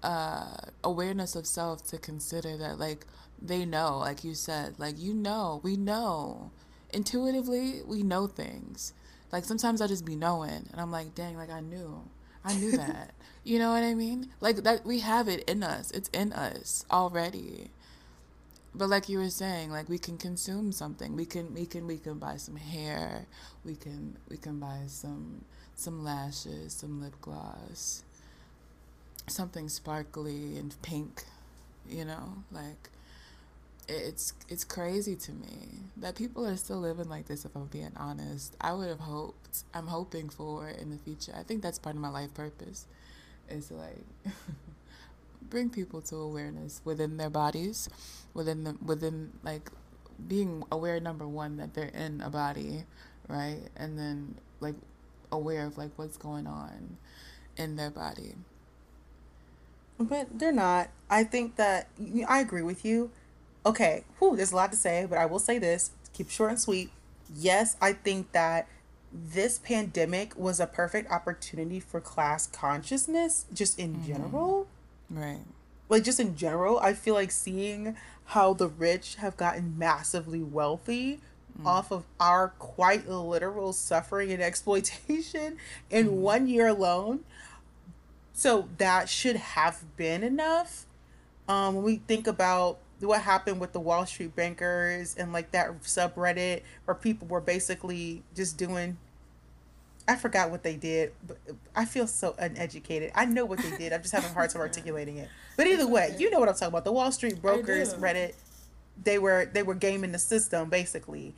[0.03, 3.05] uh, awareness of self to consider that like
[3.41, 6.51] they know, like you said, like you know, we know
[6.93, 8.93] intuitively, we know things.
[9.31, 12.03] Like sometimes I just be knowing, and I'm like, dang, like I knew,
[12.47, 13.13] I knew that.
[13.43, 14.29] you know what I mean?
[14.39, 15.91] Like that, we have it in us.
[15.91, 17.71] It's in us already.
[18.73, 21.15] But like you were saying, like we can consume something.
[21.15, 23.25] We can, we can, we can buy some hair.
[23.65, 25.43] We can, we can buy some,
[25.75, 28.03] some lashes, some lip gloss,
[29.27, 31.23] something sparkly and pink.
[31.89, 32.89] You know, like
[33.87, 37.91] it's it's crazy to me that people are still living like this if i'm being
[37.97, 38.55] honest.
[38.59, 41.33] I would have hoped i'm hoping for in the future.
[41.37, 42.85] I think that's part of my life purpose
[43.49, 44.05] is to like
[45.49, 47.89] bring people to awareness within their bodies
[48.33, 49.71] within the within like
[50.27, 52.83] being aware number one that they're in a body
[53.27, 53.59] right?
[53.75, 54.75] And then like
[55.31, 56.97] aware of like what's going on
[57.55, 58.35] in their body.
[59.99, 60.89] But they're not.
[61.09, 61.87] I think that
[62.27, 63.09] i agree with you
[63.67, 66.59] okay, whew, there's a lot to say, but I will say this, keep short and
[66.59, 66.89] sweet.
[67.35, 68.67] Yes, I think that
[69.11, 74.07] this pandemic was a perfect opportunity for class consciousness just in mm-hmm.
[74.07, 74.67] general.
[75.09, 75.41] Right.
[75.89, 77.95] Like just in general, I feel like seeing
[78.25, 81.19] how the rich have gotten massively wealthy
[81.59, 81.65] mm.
[81.65, 85.57] off of our quite literal suffering and exploitation
[85.89, 86.11] in mm.
[86.11, 87.21] one year alone.
[88.33, 90.85] So that should have been enough.
[91.47, 95.81] Um, when we think about what happened with the Wall Street bankers and like that
[95.81, 98.97] subreddit where people were basically just doing
[100.09, 101.37] I forgot what they did, but
[101.75, 103.11] I feel so uneducated.
[103.13, 103.91] I know what they did.
[103.91, 105.27] I'm just having a hard time articulating it.
[105.57, 106.85] But either way, you know what I'm talking about.
[106.85, 108.33] The Wall Street brokers Reddit,
[109.03, 111.33] they were they were gaming the system basically.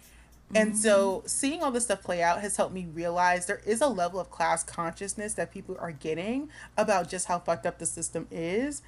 [0.53, 0.79] And mm-hmm.
[0.79, 4.19] so seeing all this stuff play out has helped me realize there is a level
[4.19, 8.81] of class consciousness that people are getting about just how fucked up the system is.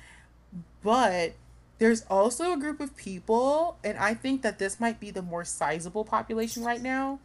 [0.83, 1.33] But
[1.81, 5.43] there's also a group of people, and I think that this might be the more
[5.43, 7.17] sizable population right now,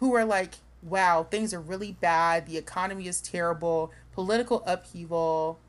[0.00, 2.48] who are like, wow, things are really bad.
[2.48, 5.60] The economy is terrible, political upheaval.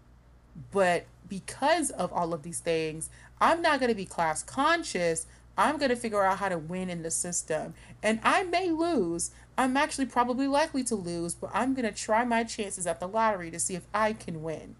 [0.72, 5.28] But because of all of these things, I'm not going to be class conscious.
[5.56, 7.76] I'm going to figure out how to win in the system.
[8.02, 9.30] And I may lose.
[9.56, 13.08] I'm actually probably likely to lose, but I'm going to try my chances at the
[13.08, 14.78] lottery to see if I can win.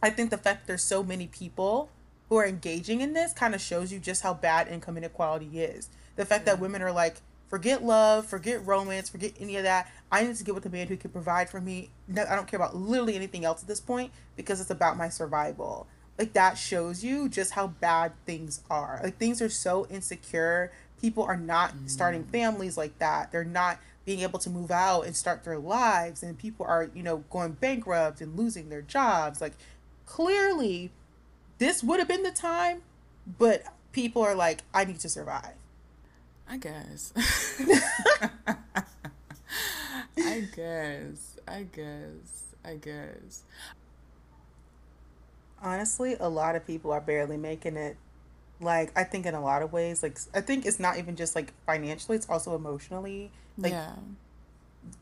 [0.00, 1.90] I think the fact there's so many people
[2.30, 5.88] who are engaging in this kind of shows you just how bad income inequality is.
[6.14, 7.16] The fact that women are like,
[7.48, 9.90] forget love, forget romance, forget any of that.
[10.12, 11.90] I need to get with a man who can provide for me.
[12.06, 15.08] No, I don't care about literally anything else at this point because it's about my
[15.08, 15.88] survival.
[16.18, 19.00] Like that shows you just how bad things are.
[19.02, 20.70] Like things are so insecure.
[21.00, 21.90] People are not mm.
[21.90, 23.32] starting families like that.
[23.32, 27.02] They're not being able to move out and start their lives and people are, you
[27.02, 29.40] know, going bankrupt and losing their jobs.
[29.40, 29.54] Like
[30.06, 30.92] clearly
[31.60, 32.82] this would have been the time,
[33.38, 35.52] but people are like, I need to survive.
[36.48, 37.12] I guess.
[40.18, 41.36] I guess.
[41.46, 42.44] I guess.
[42.64, 43.42] I guess.
[45.62, 47.96] Honestly, a lot of people are barely making it.
[48.58, 51.36] Like, I think in a lot of ways, like, I think it's not even just
[51.36, 53.30] like financially, it's also emotionally.
[53.58, 53.92] Like, yeah.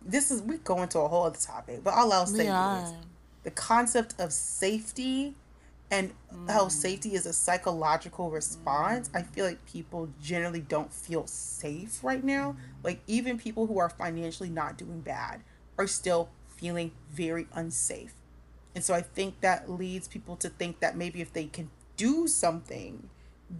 [0.05, 2.93] This is, we go into a whole other topic, but all I'll say is
[3.45, 5.35] the concept of safety
[5.91, 6.51] and mm.
[6.51, 9.11] how safety is a psychological response.
[9.15, 12.57] I feel like people generally don't feel safe right now.
[12.83, 15.43] Like even people who are financially not doing bad
[15.79, 18.13] are still feeling very unsafe.
[18.75, 22.29] And so I think that leads people to think that maybe if they can do
[22.29, 23.09] something,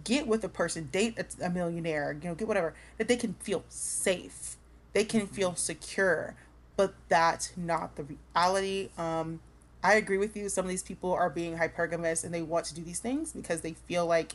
[0.03, 3.63] get with a person, date a millionaire, you know, get whatever, that they can feel
[3.69, 4.55] safe.
[4.93, 6.35] They can feel secure.
[6.77, 8.89] But that's not the reality.
[8.97, 9.41] Um
[9.83, 10.49] I agree with you.
[10.49, 13.61] Some of these people are being hypergamous and they want to do these things because
[13.61, 14.33] they feel like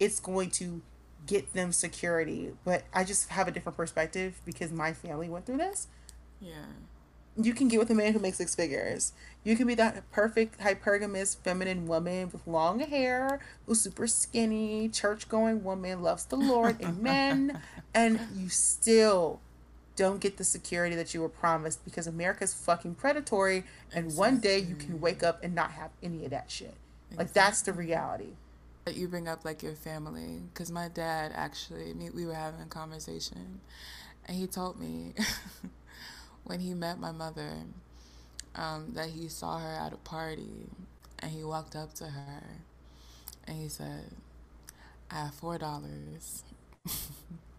[0.00, 0.82] it's going to
[1.26, 2.52] get them security.
[2.64, 5.88] But I just have a different perspective because my family went through this.
[6.40, 6.64] Yeah.
[7.38, 9.12] You can get with a man who makes six figures.
[9.44, 15.28] You can be that perfect hypergamous feminine woman with long hair, who's super skinny, church
[15.28, 17.60] going woman, loves the Lord, amen.
[17.94, 19.40] And you still
[19.96, 24.18] don't get the security that you were promised because America's fucking predatory and exactly.
[24.18, 26.74] one day you can wake up and not have any of that shit.
[27.10, 27.16] Exactly.
[27.24, 28.34] Like that's the reality.
[28.92, 33.60] You bring up like your family because my dad actually we were having a conversation
[34.26, 35.14] and he told me
[36.44, 37.50] when he met my mother
[38.54, 40.68] um, that he saw her at a party
[41.18, 42.42] and he walked up to her
[43.46, 44.10] and he said,
[45.10, 46.44] "I have four dollars."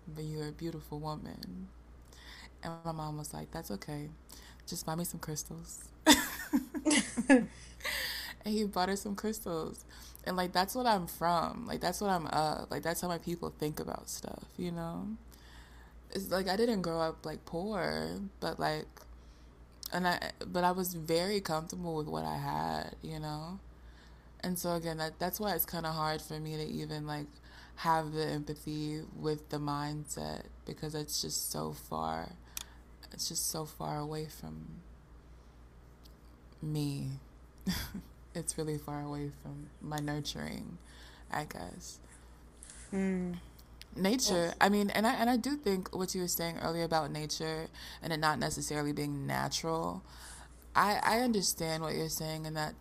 [0.08, 1.68] but you're a beautiful woman.
[2.64, 4.10] And my mom was like, That's okay.
[4.68, 5.86] Just buy me some crystals.
[7.30, 7.48] and
[8.46, 9.86] he bought her some crystals.
[10.26, 11.66] And like that's what I'm from.
[11.68, 12.70] Like that's what I'm of.
[12.70, 15.08] Like that's how my people think about stuff, you know?
[16.12, 18.88] It's like I didn't grow up like poor, but like
[19.94, 23.60] and I but I was very comfortable with what I had, you know?
[24.42, 27.28] And so again, that that's why it's kind of hard for me to even like
[27.78, 32.32] have the empathy with the mindset because it's just so far
[33.12, 34.82] it's just so far away from
[36.62, 37.10] me.
[38.36, 40.78] it's really far away from my nurturing,
[41.32, 42.00] I guess.
[42.94, 43.38] Mm.
[43.96, 47.12] Nature, I mean, and I and I do think what you were saying earlier about
[47.12, 47.68] nature
[48.04, 50.04] and it not necessarily being natural.
[50.76, 52.76] I I understand what you're saying in that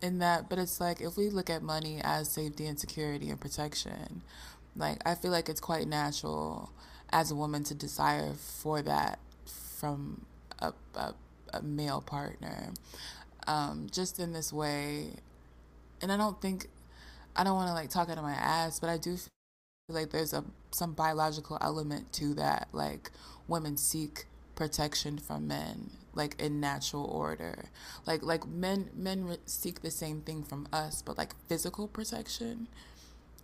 [0.00, 3.40] in that, but it's like if we look at money as safety and security and
[3.40, 4.22] protection,
[4.76, 6.70] like I feel like it's quite natural
[7.10, 9.18] as a woman to desire for that
[9.74, 10.26] from
[10.60, 11.14] a, a,
[11.52, 12.72] a male partner.
[13.46, 15.08] Um, just in this way,
[16.00, 16.68] and I don't think
[17.36, 19.28] I don't want to like talk out of my ass, but I do feel
[19.88, 22.68] like there's a some biological element to that.
[22.72, 23.10] Like
[23.48, 27.64] women seek protection from men like in natural order
[28.06, 32.68] like like men men seek the same thing from us but like physical protection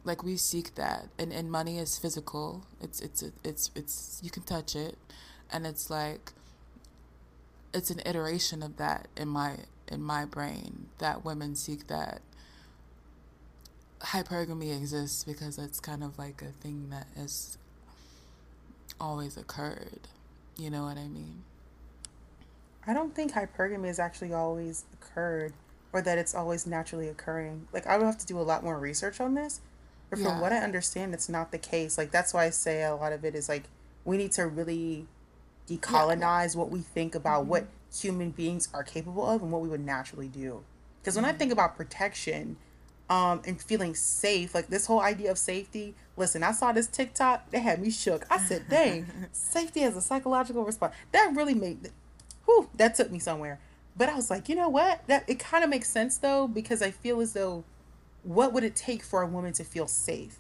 [0.05, 4.43] like we seek that and and money is physical it's it's it's it's you can
[4.43, 4.97] touch it
[5.53, 6.33] and it's like
[7.73, 9.57] it's an iteration of that in my
[9.89, 12.21] in my brain that women seek that
[14.01, 17.59] hypergamy exists because it's kind of like a thing that has
[19.01, 20.09] always occurred.
[20.57, 21.43] You know what i mean?
[22.87, 25.53] I don't think hypergamy has actually always occurred
[25.93, 27.69] or that it's always naturally occurring.
[27.73, 29.61] Like i would have to do a lot more research on this
[30.09, 30.41] but from yeah.
[30.41, 31.99] what i understand it's not the case.
[31.99, 33.65] Like that's why i say a lot of it is like
[34.05, 35.07] we need to really
[35.71, 36.61] decolonize yeah.
[36.61, 37.51] what we think about mm-hmm.
[37.51, 40.63] what human beings are capable of and what we would naturally do.
[41.01, 41.35] Because when mm-hmm.
[41.35, 42.57] I think about protection
[43.09, 47.51] um, and feeling safe, like this whole idea of safety, listen, I saw this TikTok,
[47.51, 48.27] that had me shook.
[48.31, 50.95] I said, dang, safety as a psychological response.
[51.13, 51.91] That really made,
[52.45, 53.59] whew, that took me somewhere.
[53.97, 55.07] But I was like, you know what?
[55.09, 57.65] That it kind of makes sense though, because I feel as though
[58.23, 60.39] what would it take for a woman to feel safe?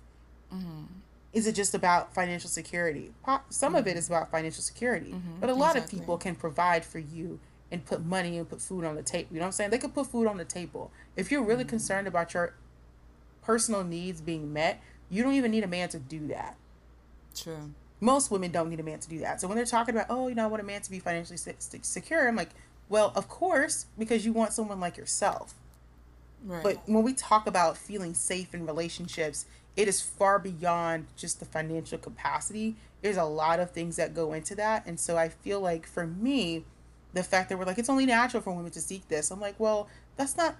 [0.52, 0.84] Mm-hmm
[1.32, 3.12] is it just about financial security?
[3.50, 4.14] Some of it is mm-hmm.
[4.14, 5.40] about financial security, mm-hmm.
[5.40, 5.98] but a lot exactly.
[5.98, 7.38] of people can provide for you
[7.70, 9.28] and put money and put food on the table.
[9.30, 9.70] You know what I'm saying?
[9.70, 10.90] They could put food on the table.
[11.16, 11.70] If you're really mm-hmm.
[11.70, 12.54] concerned about your
[13.42, 16.56] personal needs being met, you don't even need a man to do that.
[17.34, 17.70] True.
[18.00, 19.40] Most women don't need a man to do that.
[19.40, 21.38] So when they're talking about, oh, you know, I want a man to be financially
[21.82, 22.50] secure, I'm like,
[22.88, 25.54] well, of course, because you want someone like yourself.
[26.44, 26.62] Right.
[26.62, 29.44] But when we talk about feeling safe in relationships,
[29.76, 32.76] it is far beyond just the financial capacity.
[33.02, 34.86] There's a lot of things that go into that.
[34.86, 36.64] And so I feel like for me,
[37.12, 39.30] the fact that we're like, it's only natural for women to seek this.
[39.30, 40.56] I'm like, well, that's not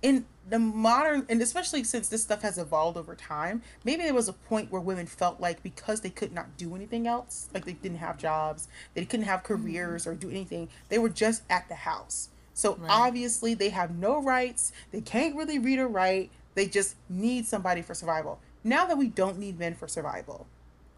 [0.00, 4.28] in the modern and especially since this stuff has evolved over time maybe there was
[4.28, 7.72] a point where women felt like because they could not do anything else like they
[7.72, 9.62] didn't have jobs they couldn't have mm-hmm.
[9.62, 12.90] careers or do anything they were just at the house so right.
[12.90, 17.82] obviously they have no rights they can't really read or write they just need somebody
[17.82, 18.40] for survival.
[18.64, 20.48] Now that we don't need men for survival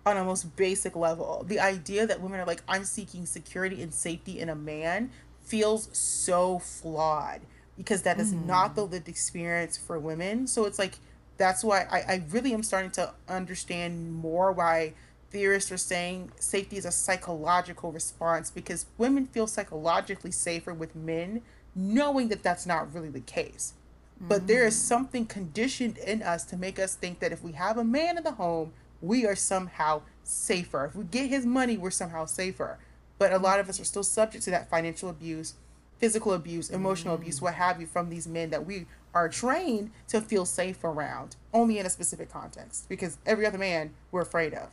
[0.07, 3.93] on a most basic level, the idea that women are like, I'm seeking security and
[3.93, 5.11] safety in a man
[5.43, 7.43] feels so flawed
[7.77, 8.47] because that is mm.
[8.47, 10.47] not the lived experience for women.
[10.47, 10.95] So it's like,
[11.37, 14.95] that's why I, I really am starting to understand more why
[15.31, 21.43] theorists are saying safety is a psychological response because women feel psychologically safer with men
[21.74, 23.74] knowing that that's not really the case.
[24.20, 27.78] But there is something conditioned in us to make us think that if we have
[27.78, 30.84] a man in the home, we are somehow safer.
[30.84, 32.78] If we get his money, we're somehow safer.
[33.18, 35.55] But a lot of us are still subject to that financial abuse,
[35.98, 37.20] physical abuse, emotional mm.
[37.20, 41.36] abuse, what have you, from these men that we are trained to feel safe around,
[41.52, 42.88] only in a specific context.
[42.88, 44.70] Because every other man we're afraid of.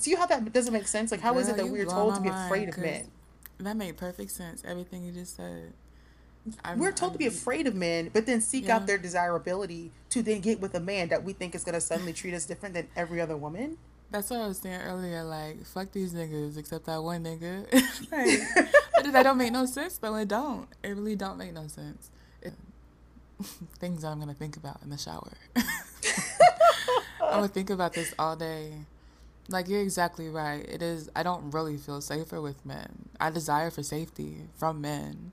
[0.00, 1.10] See how that doesn't make sense?
[1.12, 3.10] Like, how Girl, is it that we're told to be afraid of men?
[3.58, 4.62] That made perfect sense.
[4.66, 5.72] Everything you just said.
[6.64, 8.76] I'm, we're told I'm, to be afraid of men, but then seek yeah.
[8.76, 11.80] out their desirability to then get with a man that we think is going to
[11.80, 13.78] suddenly treat us different than every other woman.
[14.10, 15.22] That's what I was saying earlier.
[15.24, 17.72] Like, fuck these niggas, except that one nigga.
[18.12, 20.14] like, that don't make no sense, though.
[20.16, 20.68] It don't.
[20.82, 22.10] It really don't make no sense.
[22.42, 22.52] It,
[23.78, 25.32] things that I'm gonna think about in the shower.
[27.22, 28.72] I'm gonna think about this all day.
[29.48, 30.64] Like you're exactly right.
[30.68, 31.10] It is.
[31.16, 33.08] I don't really feel safer with men.
[33.18, 35.32] I desire for safety from men.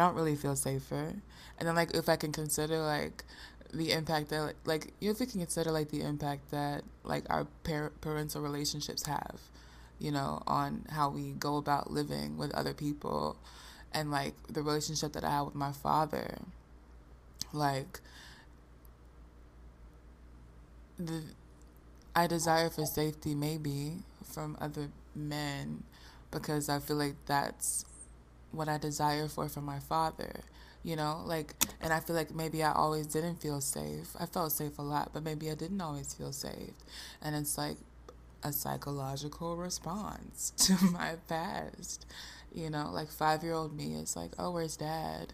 [0.00, 1.14] I don't really feel safer.
[1.58, 3.24] And then like if I can consider like
[3.72, 7.92] the impact that like you have to consider like the impact that like our par-
[8.00, 9.40] parental relationships have
[10.00, 13.36] you know on how we go about living with other people
[13.92, 16.38] and like the relationship that i have with my father
[17.52, 18.00] like
[20.98, 21.22] the
[22.14, 25.82] i desire for safety maybe from other men
[26.30, 27.84] because i feel like that's
[28.52, 30.42] what i desire for from my father
[30.82, 31.20] you know?
[31.26, 34.16] Like and i feel like maybe i always didn't feel safe.
[34.18, 36.72] I felt safe a lot but maybe i didn't always feel safe.
[37.22, 37.76] And it's like
[38.42, 42.06] a psychological response to my past
[42.54, 42.90] you know?
[42.92, 45.32] Like five year old me is like oh where's dad?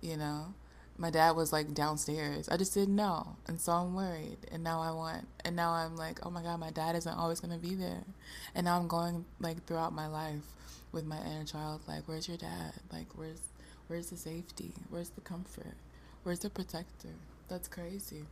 [0.00, 0.54] You know
[1.00, 4.80] my dad was like downstairs i just didn't know and so i'm worried and now
[4.80, 7.66] i want and now i'm like oh my god my dad isn't always going to
[7.66, 8.04] be there
[8.54, 10.44] and now i'm going like throughout my life
[10.92, 13.40] with my inner child like where's your dad like where's
[13.90, 14.70] Where's the safety?
[14.88, 15.74] Where's the comfort?
[16.22, 17.08] Where's the protector?
[17.48, 18.22] That's crazy.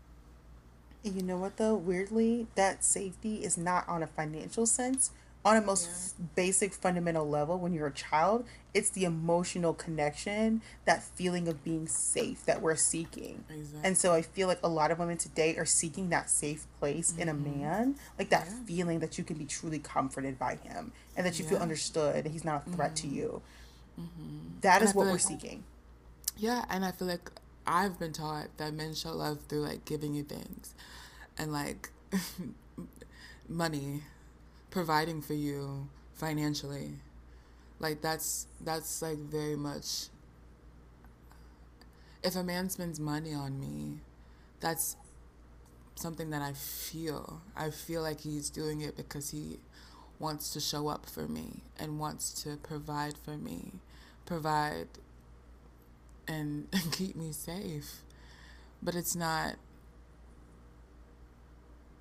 [1.02, 1.74] You know what though?
[1.74, 5.10] Weirdly, that safety is not on a financial sense.
[5.44, 6.26] On a most yeah.
[6.34, 8.44] basic fundamental level, when you're a child,
[8.74, 13.44] it's the emotional connection, that feeling of being safe that we're seeking.
[13.48, 13.80] Exactly.
[13.82, 17.12] And so I feel like a lot of women today are seeking that safe place
[17.12, 17.22] mm-hmm.
[17.22, 17.60] in a mm-hmm.
[17.60, 18.56] man, like that yeah.
[18.66, 21.50] feeling that you can be truly comforted by him and that you yeah.
[21.52, 23.08] feel understood and he's not a threat mm-hmm.
[23.08, 23.42] to you.
[23.98, 24.60] Mm-hmm.
[24.60, 25.64] That is what we're like, seeking.
[26.36, 27.30] Yeah, and I feel like
[27.66, 30.74] I've been taught that men show love through like giving you things
[31.36, 31.90] and like
[33.48, 34.02] money,
[34.70, 36.92] providing for you financially.
[37.80, 40.08] Like that's that's like very much
[42.22, 43.98] if a man spends money on me,
[44.60, 44.96] that's
[45.94, 47.42] something that I feel.
[47.56, 49.58] I feel like he's doing it because he
[50.18, 53.72] wants to show up for me and wants to provide for me
[54.26, 54.88] provide
[56.26, 58.02] and, keep me safe.
[58.82, 59.56] But it's not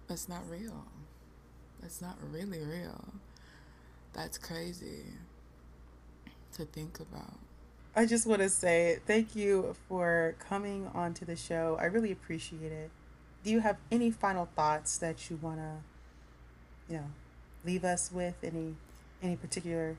[0.08, 0.86] that's not real.
[1.82, 3.06] That's not really real.
[4.14, 5.04] That's crazy
[6.54, 7.34] to think about.
[7.96, 11.78] I just want to say thank you for coming onto the show.
[11.80, 12.90] I really appreciate it.
[13.44, 17.06] Do you have any final thoughts that you want to, you know,
[17.66, 18.36] leave us with?
[18.44, 18.76] Any
[19.22, 19.98] any particular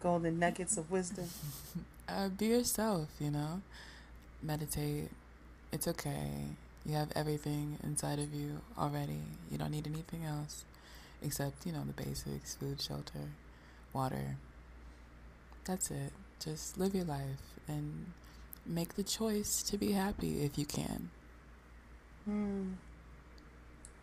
[0.00, 1.28] golden nuggets of wisdom?
[2.08, 3.62] Uh, be yourself, you know.
[4.42, 5.08] Meditate.
[5.70, 6.30] It's okay.
[6.84, 9.22] You have everything inside of you already.
[9.50, 10.64] You don't need anything else
[11.24, 13.30] except, you know, the basics food, shelter,
[13.92, 14.36] water.
[15.64, 16.12] That's it.
[16.42, 18.06] Just live your life and
[18.66, 21.10] make the choice to be happy if you can.
[22.24, 22.72] Hmm.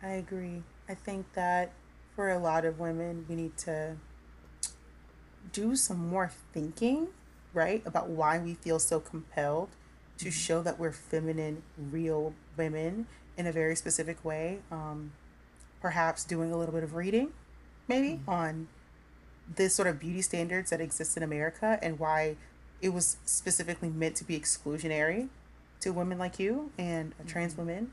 [0.02, 0.64] I agree.
[0.88, 1.72] I think that
[2.16, 3.98] for a lot of women, we need to
[5.52, 7.08] do some more thinking,
[7.54, 9.70] right, about why we feel so compelled
[10.18, 10.32] to mm-hmm.
[10.32, 14.60] show that we're feminine, real women in a very specific way.
[14.72, 15.12] Um,
[15.82, 17.30] perhaps doing a little bit of reading,
[17.88, 18.30] maybe, mm-hmm.
[18.30, 18.68] on
[19.56, 22.36] this sort of beauty standards that exist in America and why
[22.82, 25.30] it was specifically meant to be exclusionary
[25.82, 27.28] to women like you and mm-hmm.
[27.28, 27.92] trans women.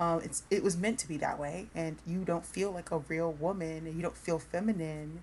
[0.00, 2.98] Um, it's it was meant to be that way, and you don't feel like a
[2.98, 5.22] real woman, and you don't feel feminine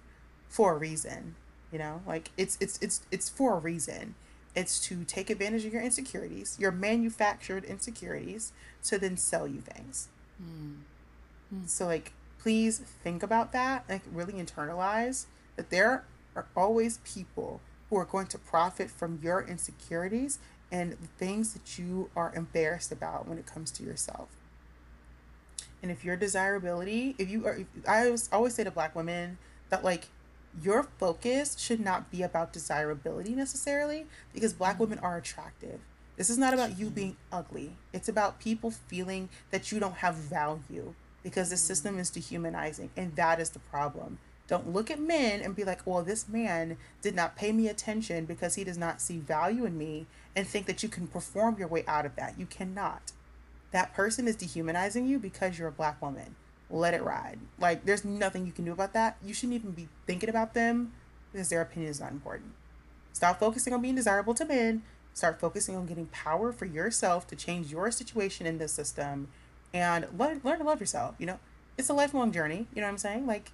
[0.50, 1.36] for a reason.
[1.72, 4.16] You know, like it's it's it's it's for a reason.
[4.54, 8.54] It's to take advantage of your insecurities, your manufactured insecurities,
[8.86, 10.08] to then sell you things.
[10.42, 10.78] Mm.
[11.54, 11.68] Mm.
[11.68, 12.14] So like
[12.46, 16.06] please think about that, like really internalize that there
[16.36, 17.60] are always people
[17.90, 20.38] who are going to profit from your insecurities
[20.72, 24.28] and the things that you are embarrassed about when it comes to yourself.
[25.82, 29.40] And if your desirability, if you are, if, I always, always say to black women
[29.70, 30.10] that like
[30.62, 34.06] your focus should not be about desirability necessarily
[34.36, 35.80] because black women are attractive.
[36.16, 37.72] This is not about you being ugly.
[37.92, 40.94] It's about people feeling that you don't have value
[41.26, 44.20] because the system is dehumanizing and that is the problem.
[44.48, 48.26] Don't look at men and be like, well, this man did not pay me attention
[48.26, 51.68] because he does not see value in me and think that you can perform your
[51.68, 52.40] way out of that.
[52.40, 53.12] You cannot.
[53.72, 56.36] That person is dehumanizing you because you're a black woman
[56.70, 57.40] let it ride.
[57.60, 59.18] Like there's nothing you can do about that.
[59.26, 60.94] You shouldn't even be thinking about them
[61.32, 62.52] because their opinion is not important.
[63.14, 64.84] Stop focusing on being desirable to men.
[65.14, 69.30] Start focusing on getting power for yourself to change your situation in this system
[69.76, 71.16] and learn learn to love yourself.
[71.20, 71.40] You know,
[71.78, 72.68] it's a lifelong journey.
[72.74, 73.28] You know what I'm saying?
[73.28, 73.52] Like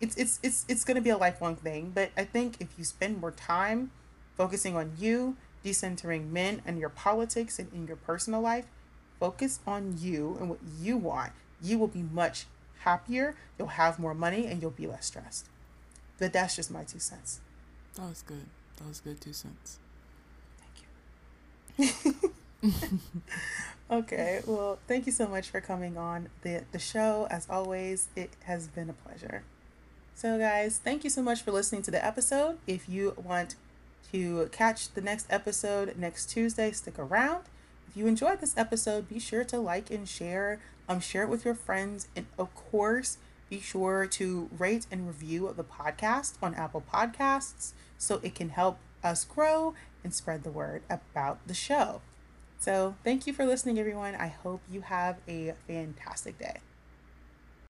[0.00, 1.92] it's it's it's it's gonna be a lifelong thing.
[1.94, 3.90] But I think if you spend more time
[4.36, 8.66] focusing on you, decentering men and your politics and in your personal life,
[9.20, 11.32] focus on you and what you want
[11.62, 12.46] you will be much
[12.80, 15.46] happier, you'll have more money, and you'll be less stressed.
[16.18, 17.40] But that's just my two cents.
[17.94, 18.46] That was good.
[18.76, 19.78] That was good two cents.
[21.78, 22.30] Thank you.
[23.92, 27.26] okay, well, thank you so much for coming on the, the show.
[27.30, 29.42] As always, it has been a pleasure.
[30.14, 32.58] So, guys, thank you so much for listening to the episode.
[32.66, 33.56] If you want
[34.12, 37.44] to catch the next episode next Tuesday, stick around.
[37.88, 40.60] If you enjoyed this episode, be sure to like and share.
[40.88, 45.52] Um, share it with your friends, and of course, be sure to rate and review
[45.56, 50.82] the podcast on Apple Podcasts so it can help us grow and spread the word
[50.90, 52.00] about the show.
[52.62, 54.14] So, thank you for listening, everyone.
[54.14, 56.60] I hope you have a fantastic day.